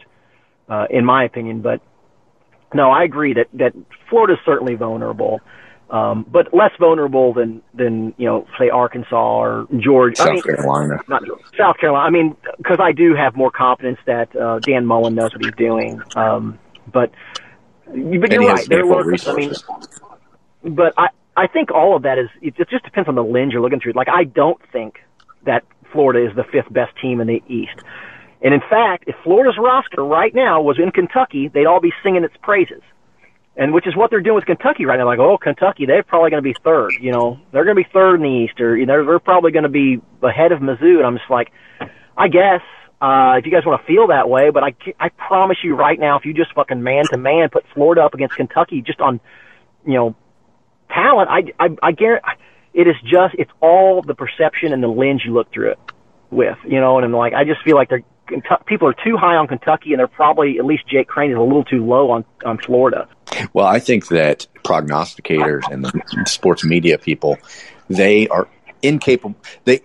[0.69, 1.63] uh, in my opinion.
[1.63, 1.81] But
[2.75, 3.73] no, I agree that, that
[4.09, 5.41] Florida's certainly vulnerable.
[5.91, 10.17] Um, but less vulnerable than, than, you know, say Arkansas or Georgia.
[10.17, 10.99] South I mean, Carolina.
[11.07, 11.23] not
[11.59, 12.07] South Carolina.
[12.07, 15.55] I mean, because I do have more confidence that uh, Dan Mullen knows what he's
[15.55, 16.01] doing.
[16.17, 16.59] Um,
[16.91, 17.11] but
[17.85, 18.67] but And you're right.
[18.67, 19.53] There were, I mean,
[20.65, 23.63] but I I think all of that is it just depends on the lens you're
[23.63, 23.93] looking through.
[23.93, 24.99] Like I don't think
[25.45, 27.83] that Florida is the fifth best team in the East.
[28.43, 32.25] And in fact, if Florida's roster right now was in Kentucky, they'd all be singing
[32.25, 32.83] its praises.
[33.55, 35.05] And which is what they're doing with Kentucky right now.
[35.05, 36.93] Like, oh, Kentucky, they're probably going to be third.
[37.01, 39.53] You know, they're going to be third in the East, or you know, they're probably
[39.53, 40.97] going to be ahead of Mizzou.
[40.97, 41.53] And I'm just like,
[42.17, 42.63] I guess
[43.03, 46.01] uh, if you guys want to feel that way, but I, I promise you right
[46.01, 49.21] now, if you just fucking man to man put Florida up against Kentucky just on,
[49.87, 50.17] you know,
[50.89, 52.27] talent, I, I, I guarantee
[52.75, 55.79] it is just it's all the perception and the lens you look through it
[56.31, 56.97] with, you know.
[56.97, 59.93] And I'm like, I just feel like they're Kentu- people are too high on Kentucky,
[59.93, 63.09] and they're probably at least Jake Crane is a little too low on on Florida.
[63.53, 67.39] Well, I think that prognosticators and the sports media people,
[67.89, 68.49] they are
[68.83, 69.37] incapable.
[69.65, 69.81] They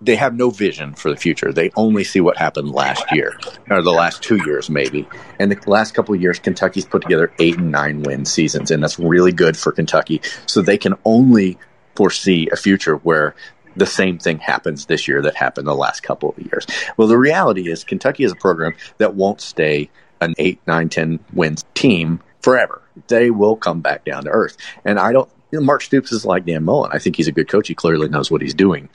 [0.00, 1.52] they have no vision for the future.
[1.52, 3.38] They only see what happened last year
[3.70, 5.08] or the last two years, maybe.
[5.38, 8.82] And the last couple of years, Kentucky's put together eight and nine win seasons, and
[8.82, 10.20] that's really good for Kentucky.
[10.46, 11.58] So they can only
[11.94, 13.34] foresee a future where
[13.76, 16.66] the same thing happens this year that happened the last couple of years.
[16.96, 21.20] Well, the reality is Kentucky is a program that won't stay an eight, nine, ten
[21.32, 22.80] wins team forever.
[23.08, 24.56] They will come back down to earth.
[24.84, 26.90] And I don't, you know, Mark Stoops is like Dan Mullen.
[26.92, 27.68] I think he's a good coach.
[27.68, 28.88] He clearly knows what he's doing,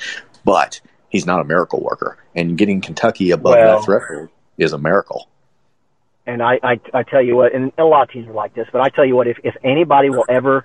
[0.46, 2.18] but he's not a miracle worker.
[2.36, 5.28] And getting Kentucky above Well- that threshold is a miracle.
[6.26, 8.68] and I, I, I tell you what, and a lot of teams are like this,
[8.72, 10.64] but I tell you what, if, if anybody will ever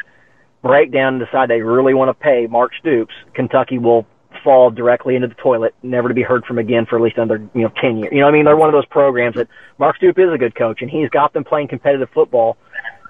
[0.64, 4.06] break down and decide they really want to pay Mark Stoops, Kentucky will
[4.42, 7.38] fall directly into the toilet, never to be heard from again for at least another,
[7.54, 8.12] you know, 10 years.
[8.12, 9.46] You know, I mean, they're one of those programs that
[9.78, 12.56] Mark Stoops is a good coach and he's got them playing competitive football.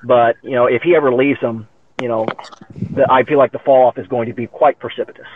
[0.03, 1.69] But, you know, if he ever leaves them,
[2.03, 2.27] you know,
[2.91, 5.27] the, I feel like the fall off is going to be quite precipitous.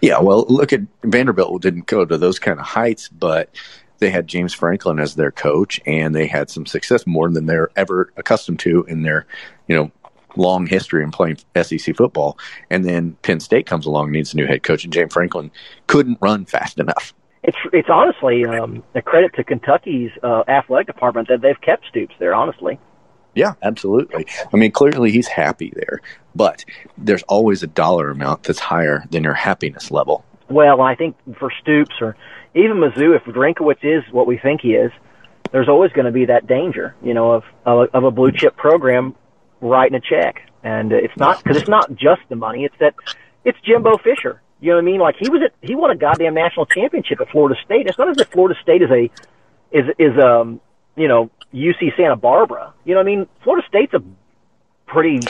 [0.00, 3.54] Yeah, well, look at Vanderbilt didn't go to those kind of heights, but
[3.98, 7.70] they had James Franklin as their coach, and they had some success more than they're
[7.76, 9.26] ever accustomed to in their,
[9.68, 9.90] you know,
[10.36, 12.38] long history in playing SEC football.
[12.70, 15.50] And then Penn State comes along, needs a new head coach, and James Franklin
[15.86, 17.14] couldn't run fast enough.
[17.42, 22.14] It's it's honestly um, a credit to Kentucky's uh, athletic department that they've kept Stoops
[22.18, 22.34] there.
[22.34, 22.78] Honestly.
[23.34, 24.26] Yeah, absolutely.
[24.52, 26.00] I mean, clearly he's happy there,
[26.34, 26.64] but
[26.98, 30.24] there's always a dollar amount that's higher than your happiness level.
[30.48, 32.16] Well, I think for Stoops or
[32.54, 34.90] even Mizzou, if Drinkwitz is what we think he is,
[35.52, 39.14] there's always going to be that danger, you know, of of a blue chip program
[39.60, 42.94] writing a check, and it's not because it's not just the money; it's that
[43.44, 44.40] it's Jimbo Fisher.
[44.60, 45.00] You know what I mean?
[45.00, 47.86] Like he was at he won a goddamn national championship at Florida State.
[47.86, 49.10] It's not as if Florida State is a
[49.70, 50.60] is is um
[50.96, 52.72] you know UC Santa Barbara.
[52.84, 53.26] You know what I mean?
[53.42, 54.02] Florida State's a
[54.86, 55.20] pretty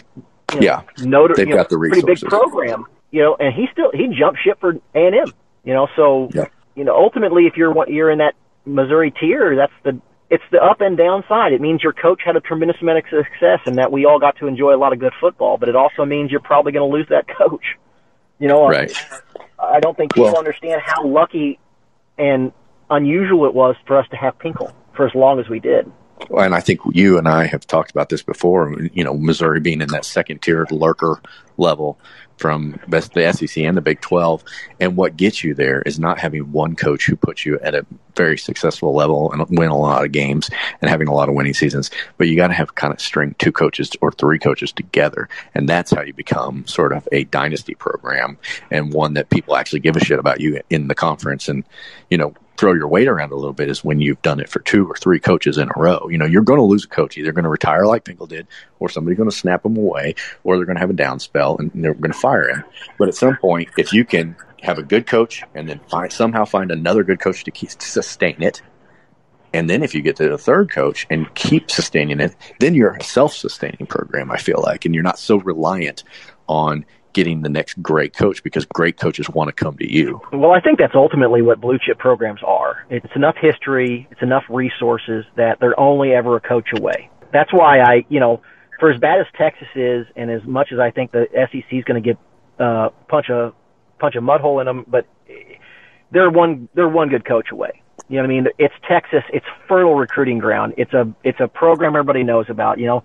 [0.53, 2.85] you know, yeah noted, they've you know, got the pretty big program.
[3.13, 5.33] You know, and he still he jumped ship for A and M.
[5.65, 6.47] You know, so Yeah.
[6.75, 8.35] you know ultimately if you're you're in that
[8.67, 11.53] Missouri tier, that's the it's the up and down side.
[11.53, 14.37] It means your coach had a tremendous amount of success and that we all got
[14.39, 16.97] to enjoy a lot of good football, but it also means you're probably going to
[16.97, 17.65] lose that coach.
[18.39, 18.93] You know, um, Right.
[19.59, 21.59] I don't think people Well- understand how lucky
[22.17, 22.53] and
[22.91, 25.91] unusual it was for us to have Pinkel for as long as we did.
[26.37, 28.75] and I think you and I have talked about this before.
[28.93, 31.21] You know, Missouri being in that second tier lurker
[31.57, 31.99] level
[32.41, 34.43] from best the SEC and the Big Twelve,
[34.81, 37.87] and what gets you there is not having one coach who puts you at a
[38.17, 40.51] very successful level and win a lot of games
[40.81, 41.91] and having a lot of winning seasons.
[42.17, 45.69] But you got to have kind of string two coaches or three coaches together, and
[45.69, 48.39] that's how you become sort of a dynasty program
[48.71, 51.49] and one that people actually give a shit about you in the conference.
[51.49, 51.65] And
[52.09, 54.61] you know throw your weight around a little bit is when you've done it for
[54.61, 56.07] two or three coaches in a row.
[56.11, 57.17] You know, you're going to lose a coach.
[57.17, 58.47] Either going to retire like Pinkel did,
[58.79, 61.57] or somebody's going to snap them away, or they're going to have a down spell
[61.57, 62.65] and they're going to fire him.
[62.99, 66.45] But at some point, if you can have a good coach and then find somehow
[66.45, 68.61] find another good coach to, keep, to sustain it,
[69.55, 72.95] and then if you get to the third coach and keep sustaining it, then you're
[72.95, 74.31] a self-sustaining program.
[74.31, 76.05] I feel like, and you're not so reliant
[76.47, 80.21] on getting the next great coach because great coaches want to come to you.
[80.33, 82.87] Well, I think that's ultimately what blue chip programs are.
[82.91, 87.11] It's enough history, it's enough resources that they're only ever a coach away.
[87.33, 88.41] That's why I, you know,
[88.79, 91.85] for as bad as Texas is, and as much as I think the SEC is
[91.85, 92.19] going to get
[92.59, 93.53] uh, punch a
[93.99, 95.07] punch a mud hole in them, but
[96.11, 97.83] they're one they're one good coach away.
[98.09, 98.47] You know what I mean?
[98.59, 99.23] It's Texas.
[99.33, 100.75] It's fertile recruiting ground.
[100.77, 102.79] It's a it's a program everybody knows about.
[102.79, 103.05] You know,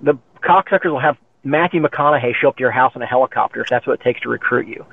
[0.00, 1.16] the cocksuckers will have
[1.48, 4.20] Matthew McConaughey show up to your house in a helicopter if that's what it takes
[4.22, 4.86] to recruit you.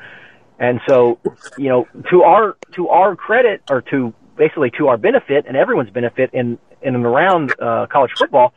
[0.58, 1.20] And so,
[1.58, 5.90] you know, to our to our credit, or to basically to our benefit and everyone's
[5.90, 8.54] benefit in in and around uh, college football,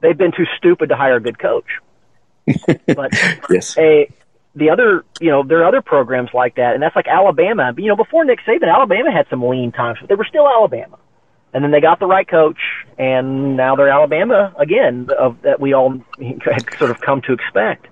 [0.00, 1.66] they've been too stupid to hire a good coach.
[2.86, 3.12] but
[3.50, 3.76] yes.
[3.78, 4.08] a
[4.54, 7.72] the other, you know, there are other programs like that, and that's like Alabama.
[7.76, 10.98] You know, before Nick Saban, Alabama had some lean times, but they were still Alabama.
[11.54, 12.58] And then they got the right coach,
[12.98, 17.88] and now they're Alabama again, of that we all had sort of come to expect.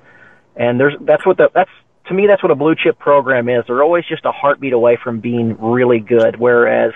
[0.57, 1.70] And there's that's what the that's
[2.07, 3.64] to me that's what a blue chip program is.
[3.66, 6.37] They're always just a heartbeat away from being really good.
[6.38, 6.92] Whereas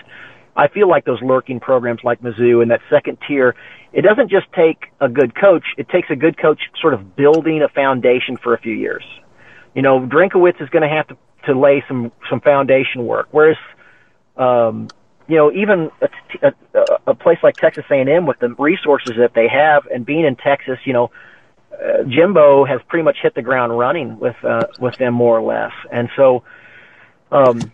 [0.57, 3.55] I feel like those lurking programs like Mizzou and that second tier,
[3.93, 5.65] it doesn't just take a good coach.
[5.77, 9.05] It takes a good coach sort of building a foundation for a few years.
[9.75, 13.29] You know, Drinkwitz is going to have to to lay some some foundation work.
[13.31, 13.57] Whereas,
[14.37, 14.89] um,
[15.29, 15.91] you know, even
[16.43, 20.25] a, a, a place like Texas A&M with the resources that they have, and being
[20.25, 21.11] in Texas, you know,
[21.73, 25.43] uh, Jimbo has pretty much hit the ground running with uh, with them more or
[25.43, 26.45] less, and so
[27.33, 27.73] um,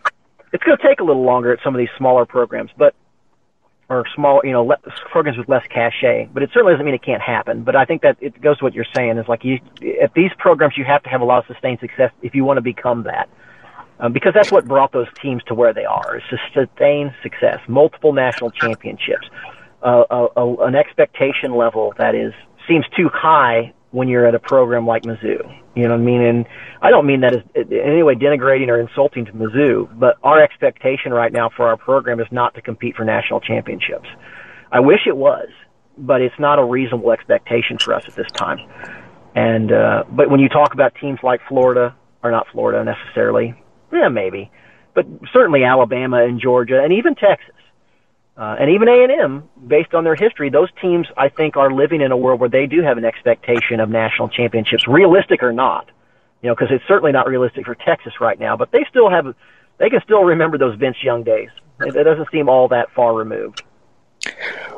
[0.52, 2.94] it's going to take a little longer at some of these smaller programs, but
[3.90, 4.78] or small, you know, le-
[5.10, 6.28] programs with less cachet.
[6.32, 7.64] But it certainly doesn't mean it can't happen.
[7.64, 9.59] But I think that it goes to what you're saying is like you
[10.01, 12.59] at these programs you have to have a lot of sustained success if you want
[12.59, 13.28] to become that.
[14.01, 16.16] Um, because that's what brought those teams to where they are.
[16.16, 16.22] Is
[16.55, 19.28] sustained success, multiple national championships,
[19.82, 22.32] uh, a, a, an expectation level that is
[22.66, 25.40] seems too high when you're at a program like Mizzou.
[25.74, 26.22] You know what I mean?
[26.22, 26.46] And
[26.80, 30.42] I don't mean that as in any way denigrating or insulting to Mizzou, but our
[30.42, 34.09] expectation right now for our program is not to compete for national championships.
[34.72, 35.48] I wish it was,
[35.98, 38.59] but it's not a reasonable expectation for us at this time.
[39.34, 43.55] And uh, but when you talk about teams like Florida, or not Florida necessarily,
[43.93, 44.51] yeah, maybe,
[44.95, 47.55] but certainly Alabama and Georgia and even Texas.
[48.36, 52.11] Uh, and even A&M, based on their history, those teams I think are living in
[52.11, 55.91] a world where they do have an expectation of national championships, realistic or not.
[56.41, 59.34] You know, because it's certainly not realistic for Texas right now, but they still have,
[59.76, 61.51] they can still remember those Vince Young days.
[61.80, 63.62] It, it doesn't seem all that far removed.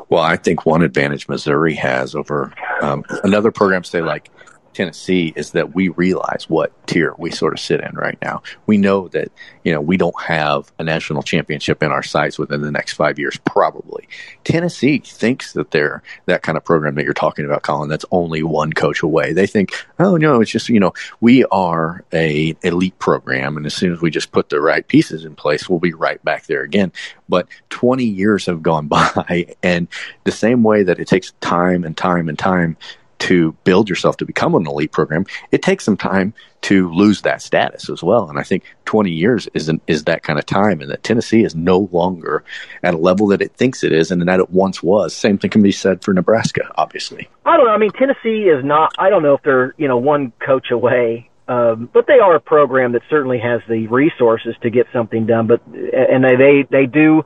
[0.09, 4.29] Well, I think one advantage Missouri has over um, another program, say like
[4.73, 8.43] Tennessee is that we realize what tier we sort of sit in right now.
[8.65, 9.31] We know that,
[9.63, 13.19] you know, we don't have a national championship in our sights within the next five
[13.19, 14.07] years, probably.
[14.43, 18.43] Tennessee thinks that they're that kind of program that you're talking about, Colin, that's only
[18.43, 19.33] one coach away.
[19.33, 23.57] They think, oh, no, it's just, you know, we are a elite program.
[23.57, 26.23] And as soon as we just put the right pieces in place, we'll be right
[26.23, 26.91] back there again.
[27.29, 29.55] But 20 years have gone by.
[29.61, 29.87] And
[30.23, 32.77] the same way that it takes time and time and time
[33.23, 37.41] to build yourself to become an elite program, it takes some time to lose that
[37.41, 38.29] status as well.
[38.29, 41.45] And I think 20 years is an, is that kind of time, and that Tennessee
[41.45, 42.43] is no longer
[42.83, 45.15] at a level that it thinks it is, and that it once was.
[45.15, 47.29] Same thing can be said for Nebraska, obviously.
[47.45, 47.71] I don't know.
[47.71, 48.93] I mean, Tennessee is not.
[48.97, 51.29] I don't know if they're you know one coach away.
[51.45, 55.47] Um, but they are a program that certainly has the resources to get something done.
[55.47, 57.23] But and they they they do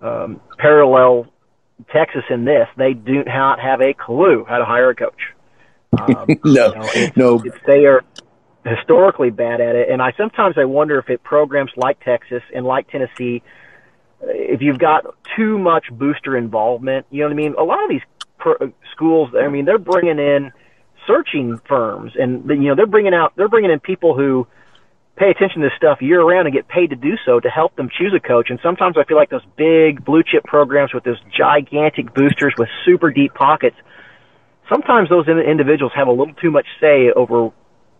[0.00, 1.26] um, parallel
[1.92, 5.20] Texas in this, they do not have a clue how to hire a coach.
[5.98, 8.02] Um, no, you know, it's, no, it's, they are
[8.64, 12.66] historically bad at it, and I sometimes I wonder if it programs like Texas and
[12.66, 13.42] like Tennessee,
[14.20, 15.04] if you've got
[15.36, 17.54] too much booster involvement, you know what I mean.
[17.58, 18.02] A lot of these
[18.38, 20.52] pro- schools, I mean, they're bringing in
[21.06, 24.46] searching firms, and you know they're bringing out they're bringing in people who
[25.18, 27.76] pay attention to this stuff year round and get paid to do so to help
[27.76, 28.50] them choose a coach.
[28.50, 32.68] And sometimes I feel like those big blue chip programs with those gigantic boosters with
[32.84, 33.76] super deep pockets,
[34.68, 37.50] sometimes those individuals have a little too much say over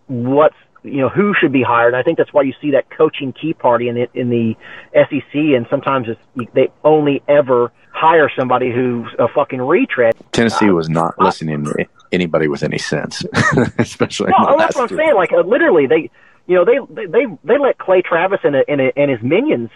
[0.07, 1.93] what's you know who should be hired.
[1.93, 4.55] And I think that's why you see that coaching key party in the in the
[4.93, 10.15] SEC, and sometimes it's, they only ever hire somebody who's a fucking retread.
[10.31, 13.23] Tennessee was not uh, listening to anybody with any sense,
[13.77, 14.31] especially.
[14.39, 15.15] No, that's what I'm saying.
[15.15, 16.09] Like uh, literally, they
[16.49, 19.69] you know, they they they let Clay Travis and and, and his minions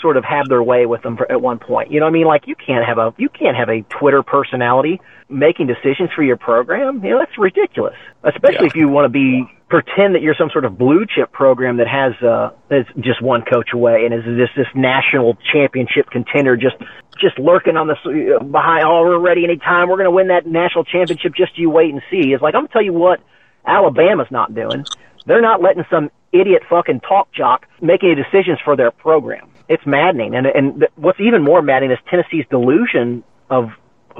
[0.00, 1.90] sort of have their way with them for, at one point.
[1.90, 5.00] You know, I mean, like you can't have a you can't have a Twitter personality
[5.28, 7.02] making decisions for your program.
[7.04, 7.96] You know, that's ridiculous.
[8.22, 8.70] Especially yeah.
[8.70, 11.86] if you want to be pretend that you're some sort of blue chip program that
[11.86, 16.76] has uh is just one coach away and is this this national championship contender just
[17.20, 17.94] just lurking on the
[18.38, 18.84] uh, behind.
[18.86, 19.88] Oh, we're ready anytime.
[19.88, 21.34] We're going to win that national championship.
[21.34, 22.30] Just you wait and see.
[22.32, 23.18] It's like I'm gonna tell you what
[23.66, 24.86] Alabama's not doing.
[25.26, 29.48] They're not letting some idiot fucking talk jock making decisions for their program.
[29.68, 30.34] It's maddening.
[30.34, 33.70] And, and what's even more maddening is Tennessee's delusion of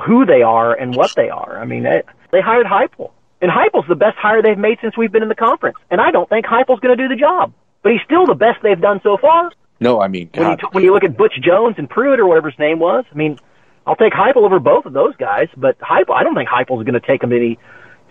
[0.06, 1.58] who they are and what they are.
[1.60, 3.10] I mean, they, they hired Heupel.
[3.42, 5.78] And Heupel's the best hire they've made since we've been in the conference.
[5.90, 7.52] And I don't think Heupel's going to do the job.
[7.82, 9.50] But he's still the best they've done so far.
[9.80, 12.50] No, I mean, when you, when you look at Butch Jones and Pruitt or whatever
[12.50, 13.38] his name was, I mean,
[13.86, 15.48] I'll take Heupel over both of those guys.
[15.56, 17.58] But Heupel, I don't think Heupel's going to take them any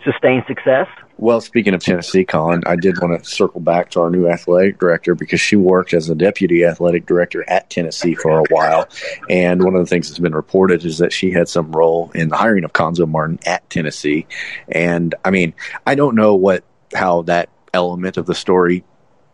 [0.04, 0.88] sustained success.
[1.18, 4.80] Well, speaking of Tennessee, Colin, I did want to circle back to our new athletic
[4.80, 8.88] director because she worked as a deputy athletic director at Tennessee for a while.
[9.30, 12.30] And one of the things that's been reported is that she had some role in
[12.30, 14.28] the hiring of Cuonzo Martin at Tennessee.
[14.70, 15.54] And I mean,
[15.86, 18.84] I don't know what how that element of the story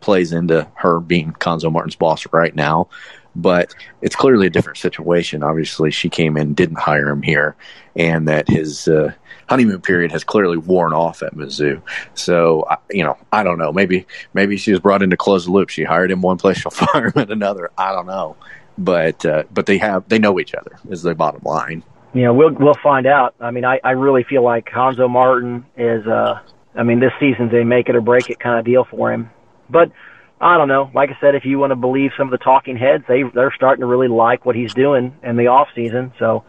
[0.00, 2.88] plays into her being Cuonzo Martin's boss right now
[3.36, 5.42] but it's clearly a different situation.
[5.42, 7.54] Obviously, she came in, didn't hire him here,
[7.94, 9.12] and that his uh,
[9.48, 11.80] honeymoon period has clearly worn off at Mizzou.
[12.14, 13.72] So, you know, I don't know.
[13.72, 15.68] Maybe maybe she was brought in to close the loop.
[15.68, 17.70] She hired him one place, she'll fire him at another.
[17.78, 18.36] I don't know,
[18.78, 21.82] but uh, but they have they know each other is the bottom line.
[22.14, 23.34] You know, we'll we'll find out.
[23.40, 26.06] I mean, I I really feel like Cuonzo Martin is.
[26.06, 26.40] uh
[26.74, 29.30] I mean, this season's a make it or break it kind of deal for him,
[29.68, 29.90] but.
[30.38, 30.90] I don't know.
[30.92, 33.54] Like I said, if you want to believe some of the talking heads, they they're
[33.56, 36.12] starting to really like what he's doing in the off season.
[36.18, 36.44] So,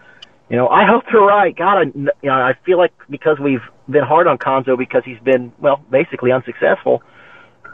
[0.50, 1.56] you know, I hope they're right.
[1.56, 5.20] God, I, you know, I feel like because we've been hard on Cuonzo because he's
[5.20, 7.04] been well, basically unsuccessful.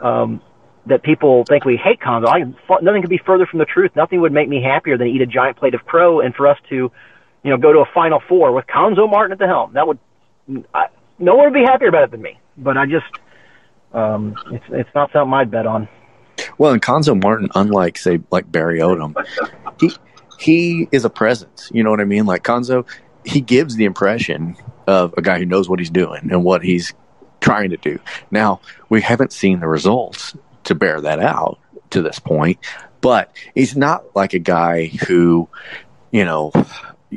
[0.00, 0.42] Um,
[0.86, 2.26] that people think we hate Cuonzo.
[2.28, 2.40] I
[2.82, 3.92] nothing could be further from the truth.
[3.96, 6.58] Nothing would make me happier than eat a giant plate of crow and for us
[6.68, 9.72] to, you know, go to a Final Four with Cuonzo Martin at the helm.
[9.74, 9.98] That would,
[10.74, 12.38] I, no one would be happier about it than me.
[12.56, 13.06] But I just,
[13.92, 15.88] um, it's it's not something I'd bet on.
[16.58, 19.14] Well, and Cuonzo Martin, unlike say like Barry Odom,
[19.80, 19.90] he
[20.38, 21.70] he is a presence.
[21.72, 22.26] You know what I mean?
[22.26, 22.86] Like Cuonzo,
[23.24, 24.56] he gives the impression
[24.86, 26.92] of a guy who knows what he's doing and what he's
[27.40, 27.98] trying to do.
[28.30, 31.58] Now we haven't seen the results to bear that out
[31.90, 32.58] to this point,
[33.00, 35.48] but he's not like a guy who,
[36.10, 36.52] you know,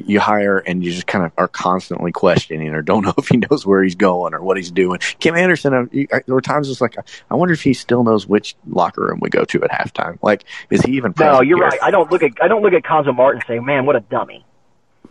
[0.06, 3.38] you hire and you just kind of are constantly questioning or don't know if he
[3.38, 5.00] knows where he's going or what he's doing.
[5.20, 6.96] Kim Anderson, uh, there were times it's like,
[7.30, 10.18] I wonder if he still knows which locker room we go to at halftime.
[10.22, 11.14] Like, is he even?
[11.20, 11.68] No, you're here?
[11.68, 11.80] right.
[11.82, 14.00] I don't look at I don't look at Cuonzo Martin and say, man, what a
[14.02, 14.46] dummy.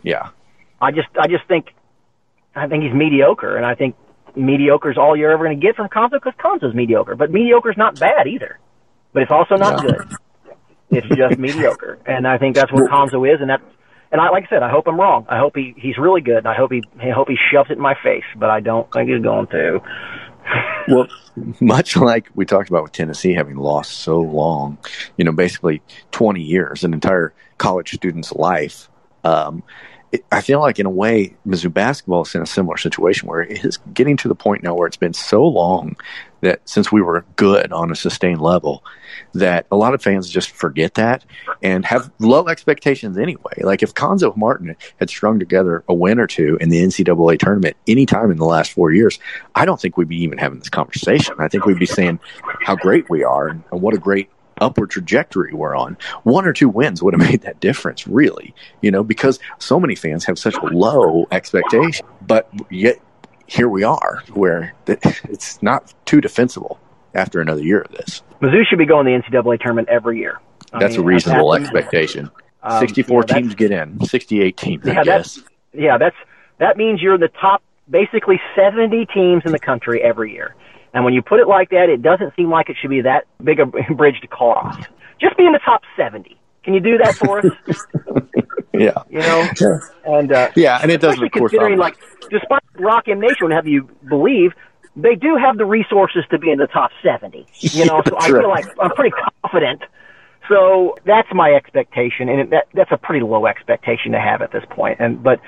[0.03, 0.29] Yeah.
[0.81, 1.73] I just I just think
[2.55, 3.95] I think he's mediocre, and I think
[4.35, 7.15] mediocre is all you're ever going to get from Cuonzo because Cuonzo's mediocre.
[7.15, 8.59] But mediocre is not bad either,
[9.13, 9.89] but it's also not No.
[9.89, 10.07] good.
[10.89, 13.63] It's just mediocre, and I think that's what Cuonzo is, and that's
[14.11, 15.25] and I like I said, I hope I'm wrong.
[15.29, 16.37] I hope he he's really good.
[16.37, 18.91] And I hope he I hope he shoves it in my face, but I don't
[18.91, 19.81] think he's going to.
[20.87, 21.07] Well,
[21.59, 24.77] much like we talked about with Tennessee having lost so long,
[25.17, 25.81] you know, basically
[26.11, 28.89] 20 years, an entire college student's life.
[29.25, 29.63] Um,
[30.13, 33.41] it, I feel like, in a way, Mizzou basketball is in a similar situation where
[33.41, 35.97] it is getting to the point now where it's been so long
[36.41, 38.83] that since we were good on a sustained level,
[39.33, 41.25] that a lot of fans just forget that
[41.61, 43.53] and have low expectations anyway.
[43.61, 47.77] Like if Cuonzo Martin had strung together a win or two in the NCAA tournament
[47.87, 49.19] anytime in the last four years,
[49.55, 51.35] I don't think we'd be even having this conversation.
[51.39, 52.19] I think we'd be saying
[52.61, 54.29] how great we are and, what a great
[54.59, 55.97] upward trajectory we're on.
[56.23, 59.95] One or two wins would have made that difference, really, you know, because so many
[59.95, 62.01] fans have such low expectations.
[62.25, 62.99] But yet
[63.47, 66.79] here we are where it's not too defensible
[67.13, 68.21] after another year of this.
[68.41, 70.39] Mizzou should be going to the NCAA tournament every year.
[70.73, 72.29] I That's mean, a reasonable that's- expectation.
[72.63, 75.35] Um, 64 you know, teams get in, 68 teams, I Yeah, guess.
[75.35, 76.15] that's yeah, that's
[76.57, 80.55] that means you're in the top basically 70 teams in the country every year.
[80.93, 83.25] And when you put it like that, it doesn't seem like it should be that
[83.41, 84.75] big a bridge to cross.
[85.21, 86.35] Just be in the top 70.
[86.63, 87.45] Can you do that for us?
[88.73, 89.03] Yeah.
[89.09, 89.49] You know,
[90.05, 91.97] and uh, Yeah, and it doesn't, especially of course, considering like
[92.29, 94.51] despite Rock M Nation would have you believe
[94.95, 97.45] they do have the resources to be in the top 70.
[97.59, 99.83] You know, so that's I feel like I'm pretty confident.
[100.49, 104.63] So that's my expectation, and that that's a pretty low expectation to have at this
[104.69, 104.99] point.
[104.99, 105.39] And but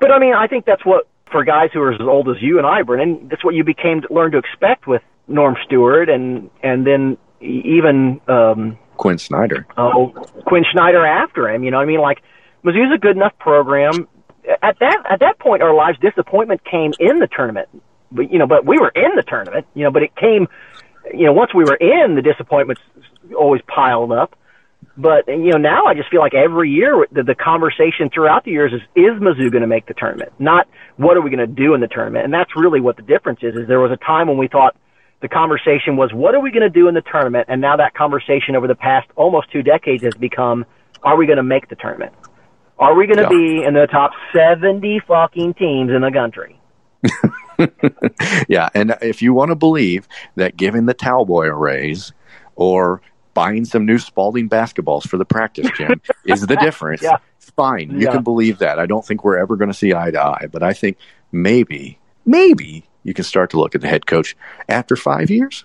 [0.00, 2.58] but I mean, I think that's what for guys who are as old as you
[2.58, 6.50] and I, Brennan, that's what you became to learn to expect with Norm Stewart, and
[6.62, 9.66] and then e- even um, Quin Snyder.
[9.76, 10.08] oh
[10.46, 11.64] Quinn Schneider after him.
[11.64, 12.22] You know, what I mean, like
[12.64, 14.08] Mizzou's a good enough program.
[14.62, 17.68] At that at that point, our lives disappointment came in the tournament.
[18.12, 19.66] But you know, but we were in the tournament.
[19.74, 20.48] You know, but it came.
[21.12, 22.80] You know, once we were in, the disappointments
[23.38, 24.38] always piled up.
[24.96, 28.52] But you know, now I just feel like every year the, the conversation throughout the
[28.52, 30.32] years is: Is Mizzou going to make the tournament?
[30.38, 32.24] Not what are we going to do in the tournament?
[32.24, 33.54] And that's really what the difference is.
[33.56, 34.76] Is there was a time when we thought
[35.24, 37.94] the conversation was what are we going to do in the tournament, and now that
[37.94, 40.66] conversation over the past almost two decades has become:
[41.02, 42.12] Are we going to make the tournament?
[42.78, 43.28] Are we going to Yeah.
[43.30, 46.60] be in the top seventy fucking teams in the country?
[48.50, 50.06] yeah, and if you want to believe
[50.36, 52.12] that giving the towel boy a raise
[52.54, 53.00] or
[53.32, 57.16] buying some new Spalding basketballs for the practice gym is the difference, Yeah.
[57.56, 57.92] fine.
[57.92, 58.10] You Yeah.
[58.12, 58.78] can believe that.
[58.78, 60.98] I don't think we're ever going to see eye to eye, but I think
[61.32, 64.36] maybe, maybe you can start to look at the head coach
[64.68, 65.64] after five years.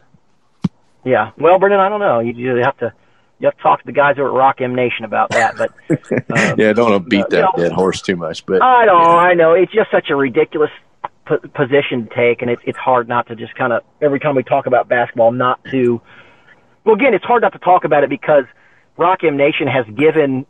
[1.03, 1.31] Yeah.
[1.37, 2.19] Well, Brendan, I don't know.
[2.19, 2.93] You, you have to
[3.39, 5.55] you have to talk to the guys over at Rock M Nation about that.
[5.57, 5.71] But
[6.37, 9.33] um, yeah, don't beat that you know, dead horse too much, but I know, I
[9.33, 9.53] know.
[9.53, 10.71] It's just such a ridiculous
[11.25, 14.35] p- position to take, and it's it's hard not to just kind of every time
[14.35, 16.01] we talk about basketball, not to.
[16.83, 18.45] Well, again, it's hard not to talk about it because
[18.97, 20.45] Rock M Nation has given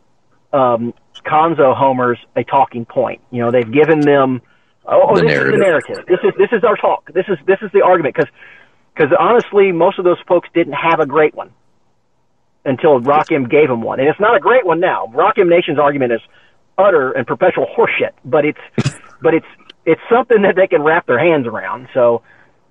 [0.52, 0.92] um,
[1.24, 3.20] Cuonzo homers a talking point.
[3.30, 4.42] You know, they've given them.
[4.86, 5.54] Oh, The this narrative.
[5.54, 6.04] is the narrative.
[6.08, 7.12] This is this is our talk.
[7.12, 8.30] This is this is the argument because
[8.94, 11.50] because honestly, most of those folks didn't have a great one
[12.64, 15.06] until Rock M gave them one, and it's not a great one now.
[15.14, 16.20] Rock M Nation's argument is
[16.78, 18.58] utter and perpetual horseshit, but it's
[19.22, 19.46] but it's
[19.86, 21.88] it's something that they can wrap their hands around.
[21.94, 22.22] So,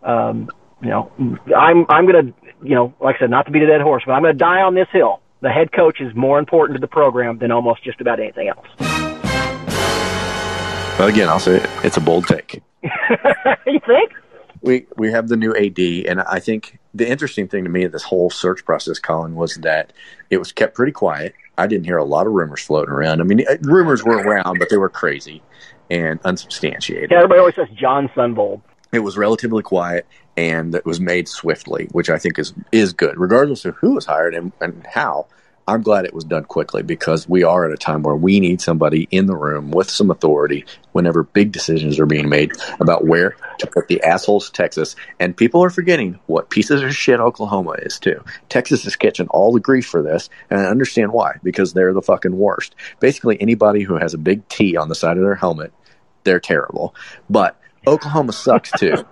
[0.04, 0.50] um,
[0.82, 1.12] you know,
[1.56, 2.34] I'm I'm gonna
[2.64, 4.62] you know, like I said, not to beat a dead horse, but I'm gonna die
[4.62, 5.22] on this hill.
[5.42, 8.68] The head coach is more important to the program than almost just about anything else.
[11.00, 12.62] But again, I'll say it, it's a bold take.
[12.84, 14.12] you think?
[14.62, 17.92] we we have the new AD, and I think the interesting thing to me in
[17.92, 19.94] this whole search process, Colin, was that
[20.30, 21.34] it was kept pretty quiet.
[21.58, 23.22] I didn't hear a lot of rumors floating around.
[23.22, 25.42] I mean, rumors were around, but they were crazy
[25.90, 27.12] and unsubstantiated.
[27.12, 28.62] Yeah, everybody always says John Sunvold.
[28.92, 33.18] It was relatively quiet, and it was made swiftly, which I think is is good,
[33.18, 35.28] regardless of who was hired and, and how.
[35.70, 38.60] I'm glad it was done quickly because we are at a time where we need
[38.60, 43.36] somebody in the room with some authority whenever big decisions are being made about where
[43.60, 44.96] to put the assholes Texas.
[45.20, 48.24] And people are forgetting what pieces of shit Oklahoma is too.
[48.50, 52.02] Texas is catching all the grief for this, and I understand why because they're the
[52.02, 52.74] fucking worst.
[53.00, 55.72] Basically, anybody who has a big T on the side of their helmet,
[56.24, 56.96] they're terrible.
[57.30, 59.06] But Oklahoma sucks too.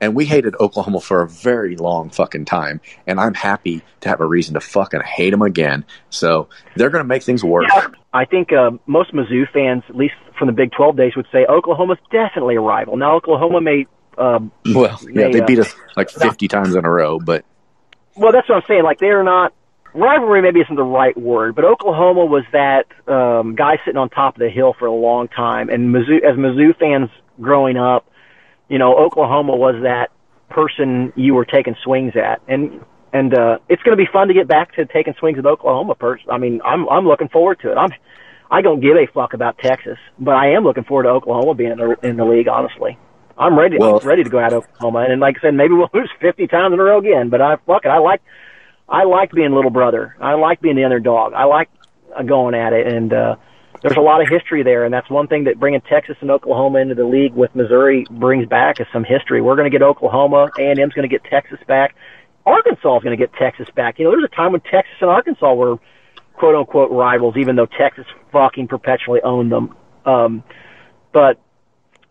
[0.00, 2.80] And we hated Oklahoma for a very long fucking time.
[3.06, 5.84] And I'm happy to have a reason to fucking hate them again.
[6.10, 7.70] So they're going to make things worse.
[8.12, 11.46] I think uh, most Mizzou fans, at least from the Big 12 days would say
[11.46, 12.96] Oklahoma's definitely a rival.
[12.96, 13.86] Now Oklahoma may.
[14.18, 17.44] Um, well, yeah, may, they beat uh, us like 50 times in a row, but
[18.16, 18.82] Well, that's what I'm saying.
[18.82, 19.52] Like they're not
[19.96, 20.42] rivalry.
[20.42, 24.40] Maybe isn't the right word, but Oklahoma was that um, guy sitting on top of
[24.40, 25.68] the hill for a long time.
[25.68, 28.08] And Mizzou, as Mizzou fans growing up,
[28.68, 30.10] you know, Oklahoma was that
[30.50, 32.80] person you were taking swings at, and
[33.12, 35.94] and uh, it's going to be fun to get back to taking swings at Oklahoma.
[35.94, 37.76] Pers- I mean, I'm I'm looking forward to it.
[37.76, 37.90] I'm
[38.50, 41.72] I don't give a fuck about Texas, but I am looking forward to Oklahoma being
[41.72, 42.48] in the, in the league.
[42.48, 42.98] Honestly,
[43.38, 43.76] I'm ready.
[43.78, 46.10] Well- I'm ready to go out to Oklahoma, and like I said, maybe we'll lose
[46.20, 47.28] 50 times in a row again.
[47.28, 47.88] But I fuck it.
[47.88, 48.22] I like
[48.88, 50.16] I like being little brother.
[50.20, 51.32] I like being the underdog.
[51.32, 51.68] I like
[52.16, 53.36] uh, going at it, and uh,
[53.82, 56.78] there's a lot of history there, and that's one thing that bringing Texas and Oklahoma
[56.78, 59.40] into the league with Missouri brings back is some history.
[59.40, 61.94] We're going to get Oklahoma, A and M's going to get Texas back.
[62.44, 63.98] Arkansas is going to get Texas back.
[63.98, 65.78] You know, there's a time when Texas and Arkansas were
[66.34, 69.74] quote unquote rivals, even though Texas fucking perpetually owned them.
[70.04, 70.44] Um,
[71.12, 71.40] but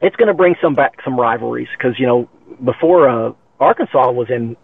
[0.01, 2.30] it's going to bring some back some rivalries because you know
[2.63, 4.57] before uh, Arkansas was in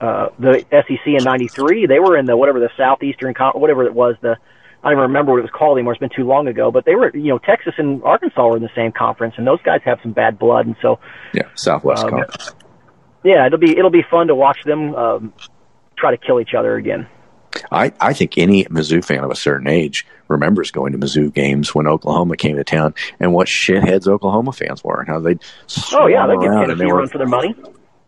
[0.00, 3.94] uh, the SEC in '93, they were in the whatever the Southeastern Con- whatever it
[3.94, 4.36] was the
[4.82, 5.92] I don't even remember what it was called anymore.
[5.92, 6.70] It's been too long ago.
[6.70, 9.60] But they were you know Texas and Arkansas were in the same conference, and those
[9.62, 10.98] guys have some bad blood, and so
[11.32, 12.50] yeah, Southwest Um, Conference.
[13.24, 15.32] yeah, it'll be it'll be fun to watch them um,
[15.96, 17.06] try to kill each other again.
[17.70, 21.74] I, I think any Mizzou fan of a certain age remembers going to Mizzou games
[21.74, 25.38] when Oklahoma came to town and what shitheads Oklahoma fans were and how they'd
[25.92, 27.54] Oh yeah, they get around and they were run for their money.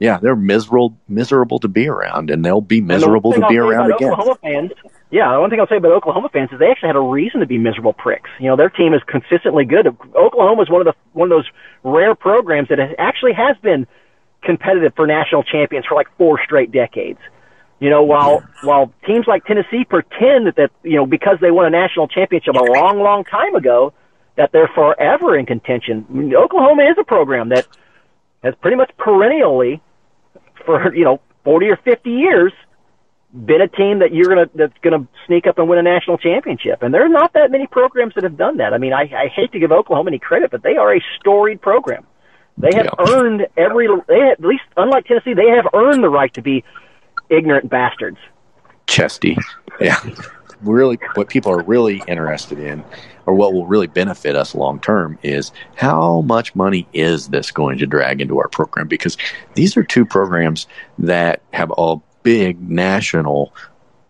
[0.04, 3.92] Yeah they're miserable miserable to be around and they'll be miserable to be I'll around
[3.92, 4.10] again.
[4.10, 4.72] Oklahoma fans,
[5.10, 7.40] yeah, the one thing I'll say about Oklahoma fans is they actually had a reason
[7.40, 8.30] to be miserable pricks.
[8.40, 9.86] You know, their team is consistently good.
[9.86, 11.48] Oklahoma is one of the one of those
[11.84, 13.86] rare programs that actually has been
[14.42, 17.20] competitive for national champions for like four straight decades.
[17.80, 21.66] You know, while while teams like Tennessee pretend that, that you know because they won
[21.66, 23.92] a national championship a long, long time ago
[24.36, 26.06] that they're forever in contention.
[26.08, 27.68] I mean, Oklahoma is a program that
[28.42, 29.80] has pretty much perennially
[30.66, 32.52] for you know forty or fifty years
[33.32, 36.82] been a team that you're gonna that's gonna sneak up and win a national championship.
[36.82, 38.72] And there are not that many programs that have done that.
[38.72, 41.60] I mean, I, I hate to give Oklahoma any credit, but they are a storied
[41.60, 42.06] program.
[42.56, 43.06] They have Yeah.
[43.12, 43.88] earned every.
[44.06, 46.62] They have, at least unlike Tennessee, they have earned the right to be
[47.28, 48.18] ignorant bastards.
[48.86, 49.36] Chesty.
[49.80, 49.96] Yeah.
[50.62, 52.84] Really, what people are really interested in,
[53.26, 57.78] or what will really benefit us long term, is how much money is this going
[57.78, 58.88] to drag into our program?
[58.88, 59.16] Because
[59.54, 60.66] these are two programs
[60.98, 63.52] that have a big national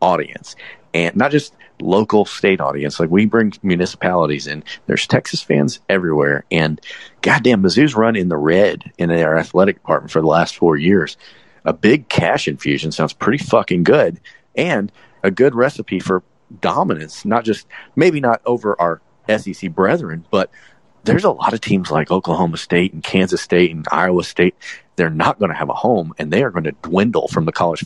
[0.00, 0.56] audience
[0.94, 3.00] and not just local state audience.
[3.00, 6.44] Like we bring municipalities in, there's Texas fans everywhere.
[6.50, 6.80] And
[7.20, 11.16] goddamn, Mizzou's run in the red in their athletic department for the last four years.
[11.64, 14.20] A big cash infusion sounds pretty fucking good
[14.54, 14.92] and
[15.22, 16.22] a good recipe for
[16.60, 17.66] dominance, not just
[17.96, 20.50] maybe not over our SEC brethren, but
[21.04, 24.54] there's a lot of teams like Oklahoma State and Kansas State and Iowa State.
[24.96, 27.52] They're not going to have a home and they are going to dwindle from the
[27.52, 27.84] college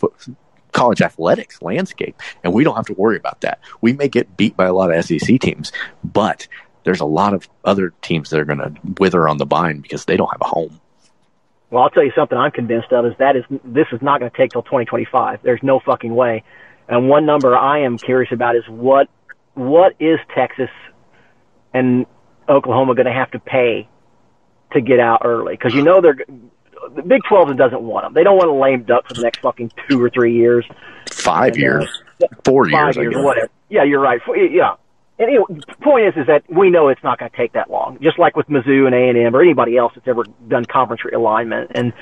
[0.72, 2.20] college athletics landscape.
[2.44, 3.60] And we don't have to worry about that.
[3.80, 5.72] We may get beat by a lot of SEC teams,
[6.04, 6.46] but
[6.84, 10.04] there's a lot of other teams that are going to wither on the vine because
[10.04, 10.80] they don't have a home.
[11.70, 14.30] Well, I'll tell you something I'm convinced of is that is this is not going
[14.30, 15.40] to take till 2025.
[15.42, 16.44] There's no fucking way.
[16.88, 19.08] And one number I am curious about is what
[19.54, 20.70] what is Texas
[21.74, 22.06] and
[22.48, 23.88] Oklahoma going to have to pay
[24.72, 25.54] to get out early?
[25.54, 26.16] Because you know they're
[26.94, 28.14] the Big 12 doesn't want them.
[28.14, 30.64] They don't want a lame duck for the next fucking two or three years.
[31.10, 32.02] Five And, uh, years,
[32.44, 33.50] four five years, years, whatever.
[33.68, 34.20] Yeah, you're right.
[34.50, 34.74] Yeah.
[35.18, 37.70] And anyway, the point is, is that we know it's not going to take that
[37.70, 37.98] long.
[38.00, 41.02] Just like with Mizzou and A and M or anybody else that's ever done conference
[41.02, 41.92] realignment, and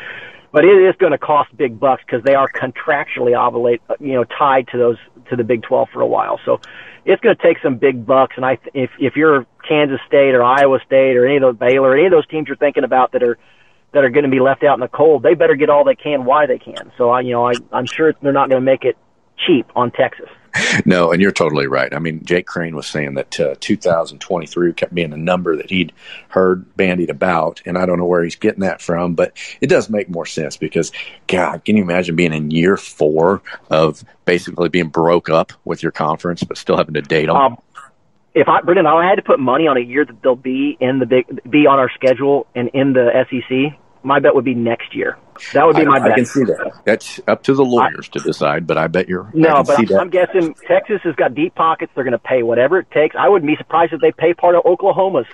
[0.56, 4.14] but it is going to cost big bucks because they are contractually obligate, uh, you
[4.14, 4.96] know, tied to those
[5.28, 6.40] to the Big 12 for a while.
[6.46, 6.62] So
[7.04, 8.36] it's going to take some big bucks.
[8.36, 11.94] And I, if if you're Kansas State or Iowa State or any of those Baylor,
[11.94, 13.36] any of those teams you're thinking about that are
[13.92, 15.94] that are going to be left out in the cold, they better get all they
[15.94, 16.90] can while they can.
[16.96, 18.96] So I, you know, I, I'm sure they're not going to make it
[19.46, 20.30] cheap on Texas.
[20.84, 21.92] No, and you're totally right.
[21.92, 25.92] I mean, Jake Crain was saying that uh, 2023 kept being a number that he'd
[26.28, 29.90] heard bandied about, and I don't know where he's getting that from, but it does
[29.90, 30.92] make more sense because,
[31.26, 35.92] God, can you imagine being in year four of basically being broke up with your
[35.92, 37.36] conference, but still having to date them?
[37.36, 37.56] Um,
[38.34, 40.98] if I, Brendan, I had to put money on a year that they'll be in
[40.98, 43.78] the big, be on our schedule and in the SEC.
[44.06, 45.18] My bet would be next year.
[45.52, 46.14] That would be I, my I bet.
[46.14, 46.80] can see that.
[46.84, 49.28] That's up to the lawyers to decide, but I bet you're.
[49.34, 49.98] No, but I'm.
[49.98, 51.90] I'm guessing Texas has got deep pockets.
[51.94, 53.16] They're going to pay whatever it takes.
[53.18, 55.26] I wouldn't be surprised if they pay part of Oklahoma's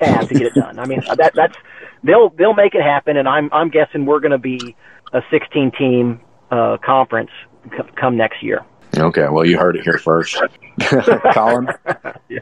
[0.00, 0.78] tab to get it done.
[0.78, 1.56] I mean, that that's
[2.04, 4.76] they'll they'll make it happen, and I'm I'm guessing we're going to be
[5.12, 6.20] a 16 team
[6.52, 7.30] uh, conference
[7.64, 8.64] c- come next year.
[8.96, 10.40] Okay, well, you heard it here first.
[11.34, 11.68] Colin,
[12.28, 12.40] we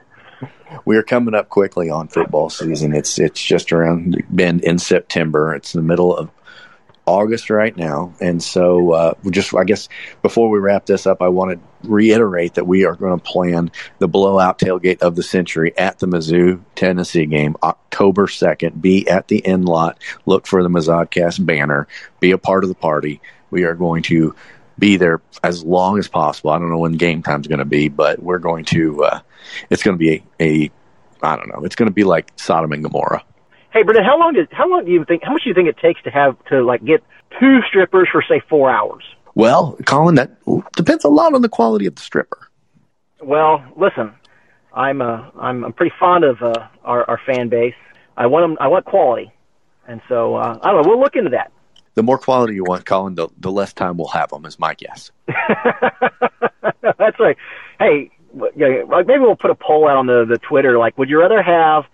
[0.84, 2.94] we are coming up quickly on football season.
[2.94, 5.54] It's it's just around the bend in September.
[5.54, 6.30] It's the middle of
[7.06, 9.88] August right now, and so uh, just I guess
[10.22, 13.70] before we wrap this up, I want to reiterate that we are going to plan
[13.98, 18.80] the blowout tailgate of the century at the Mizzou Tennessee game, October second.
[18.80, 19.98] Be at the end lot.
[20.26, 21.88] Look for the Mizzodcast banner.
[22.20, 23.20] Be a part of the party.
[23.50, 24.34] We are going to
[24.80, 26.50] be there as long as possible.
[26.50, 29.04] I don't know when game time's going to be, but we're going to.
[29.04, 29.20] Uh,
[29.70, 30.70] it's going to be a, a.
[31.22, 31.64] I don't know.
[31.64, 33.22] It's going to be like Sodom and Gomorrah.
[33.72, 35.68] Hey, Brendan, how long does how long do you think how much do you think
[35.68, 37.04] it takes to have to like get
[37.38, 39.04] two strippers for say four hours?
[39.36, 40.32] Well, Colin, that
[40.74, 42.50] depends a lot on the quality of the stripper.
[43.22, 44.12] Well, listen,
[44.74, 47.74] I'm uh, I'm I'm pretty fond of uh, our our fan base.
[48.16, 49.30] I want them, I want quality,
[49.86, 50.88] and so uh, I don't know.
[50.88, 51.52] We'll look into that.
[51.94, 54.46] The more quality you want, Colin, the, the less time we'll have them.
[54.46, 55.10] Is my guess.
[55.26, 57.36] That's right.
[57.78, 60.78] Hey, maybe we'll put a poll out on the the Twitter.
[60.78, 61.84] Like, would you rather have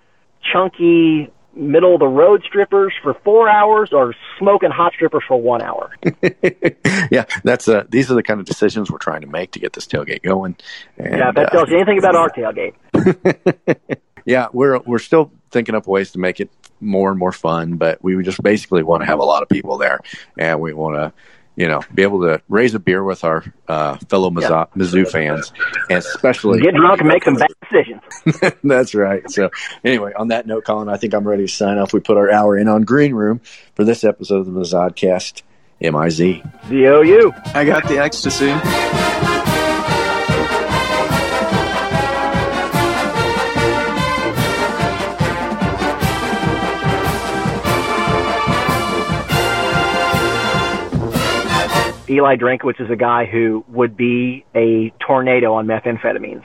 [0.53, 5.63] chunky middle of the road strippers for four hours or smoking hot strippers for one
[5.63, 5.91] hour.
[7.11, 9.73] yeah, that's uh, these are the kind of decisions we're trying to make to get
[9.73, 10.57] this tailgate going.
[10.99, 12.75] And, yeah, that tells uh, you anything about our tailgate.
[14.25, 18.03] yeah, we're we're still thinking up ways to make it more and more fun, but
[18.03, 20.01] we just basically want to have a lot of people there,
[20.39, 21.13] and we want to
[21.57, 25.53] you know, be able to raise a beer with our uh, fellow Mizzou, Mizzou fans,
[25.89, 28.55] and especially get drunk and make some bad decisions.
[28.63, 29.29] That's right.
[29.31, 29.51] So,
[29.83, 31.95] anyway, on that note, Colin, I think I'm ready to sign off.
[31.95, 33.41] We put our hour in on Greenroom
[33.75, 35.43] for this episode of the Mizzodcast.
[35.81, 36.43] M I Z.
[36.69, 37.33] D O U.
[37.55, 38.53] I got the ecstasy.
[52.09, 56.45] Eli Drinkwitz is a guy who would be a tornado on methamphetamines.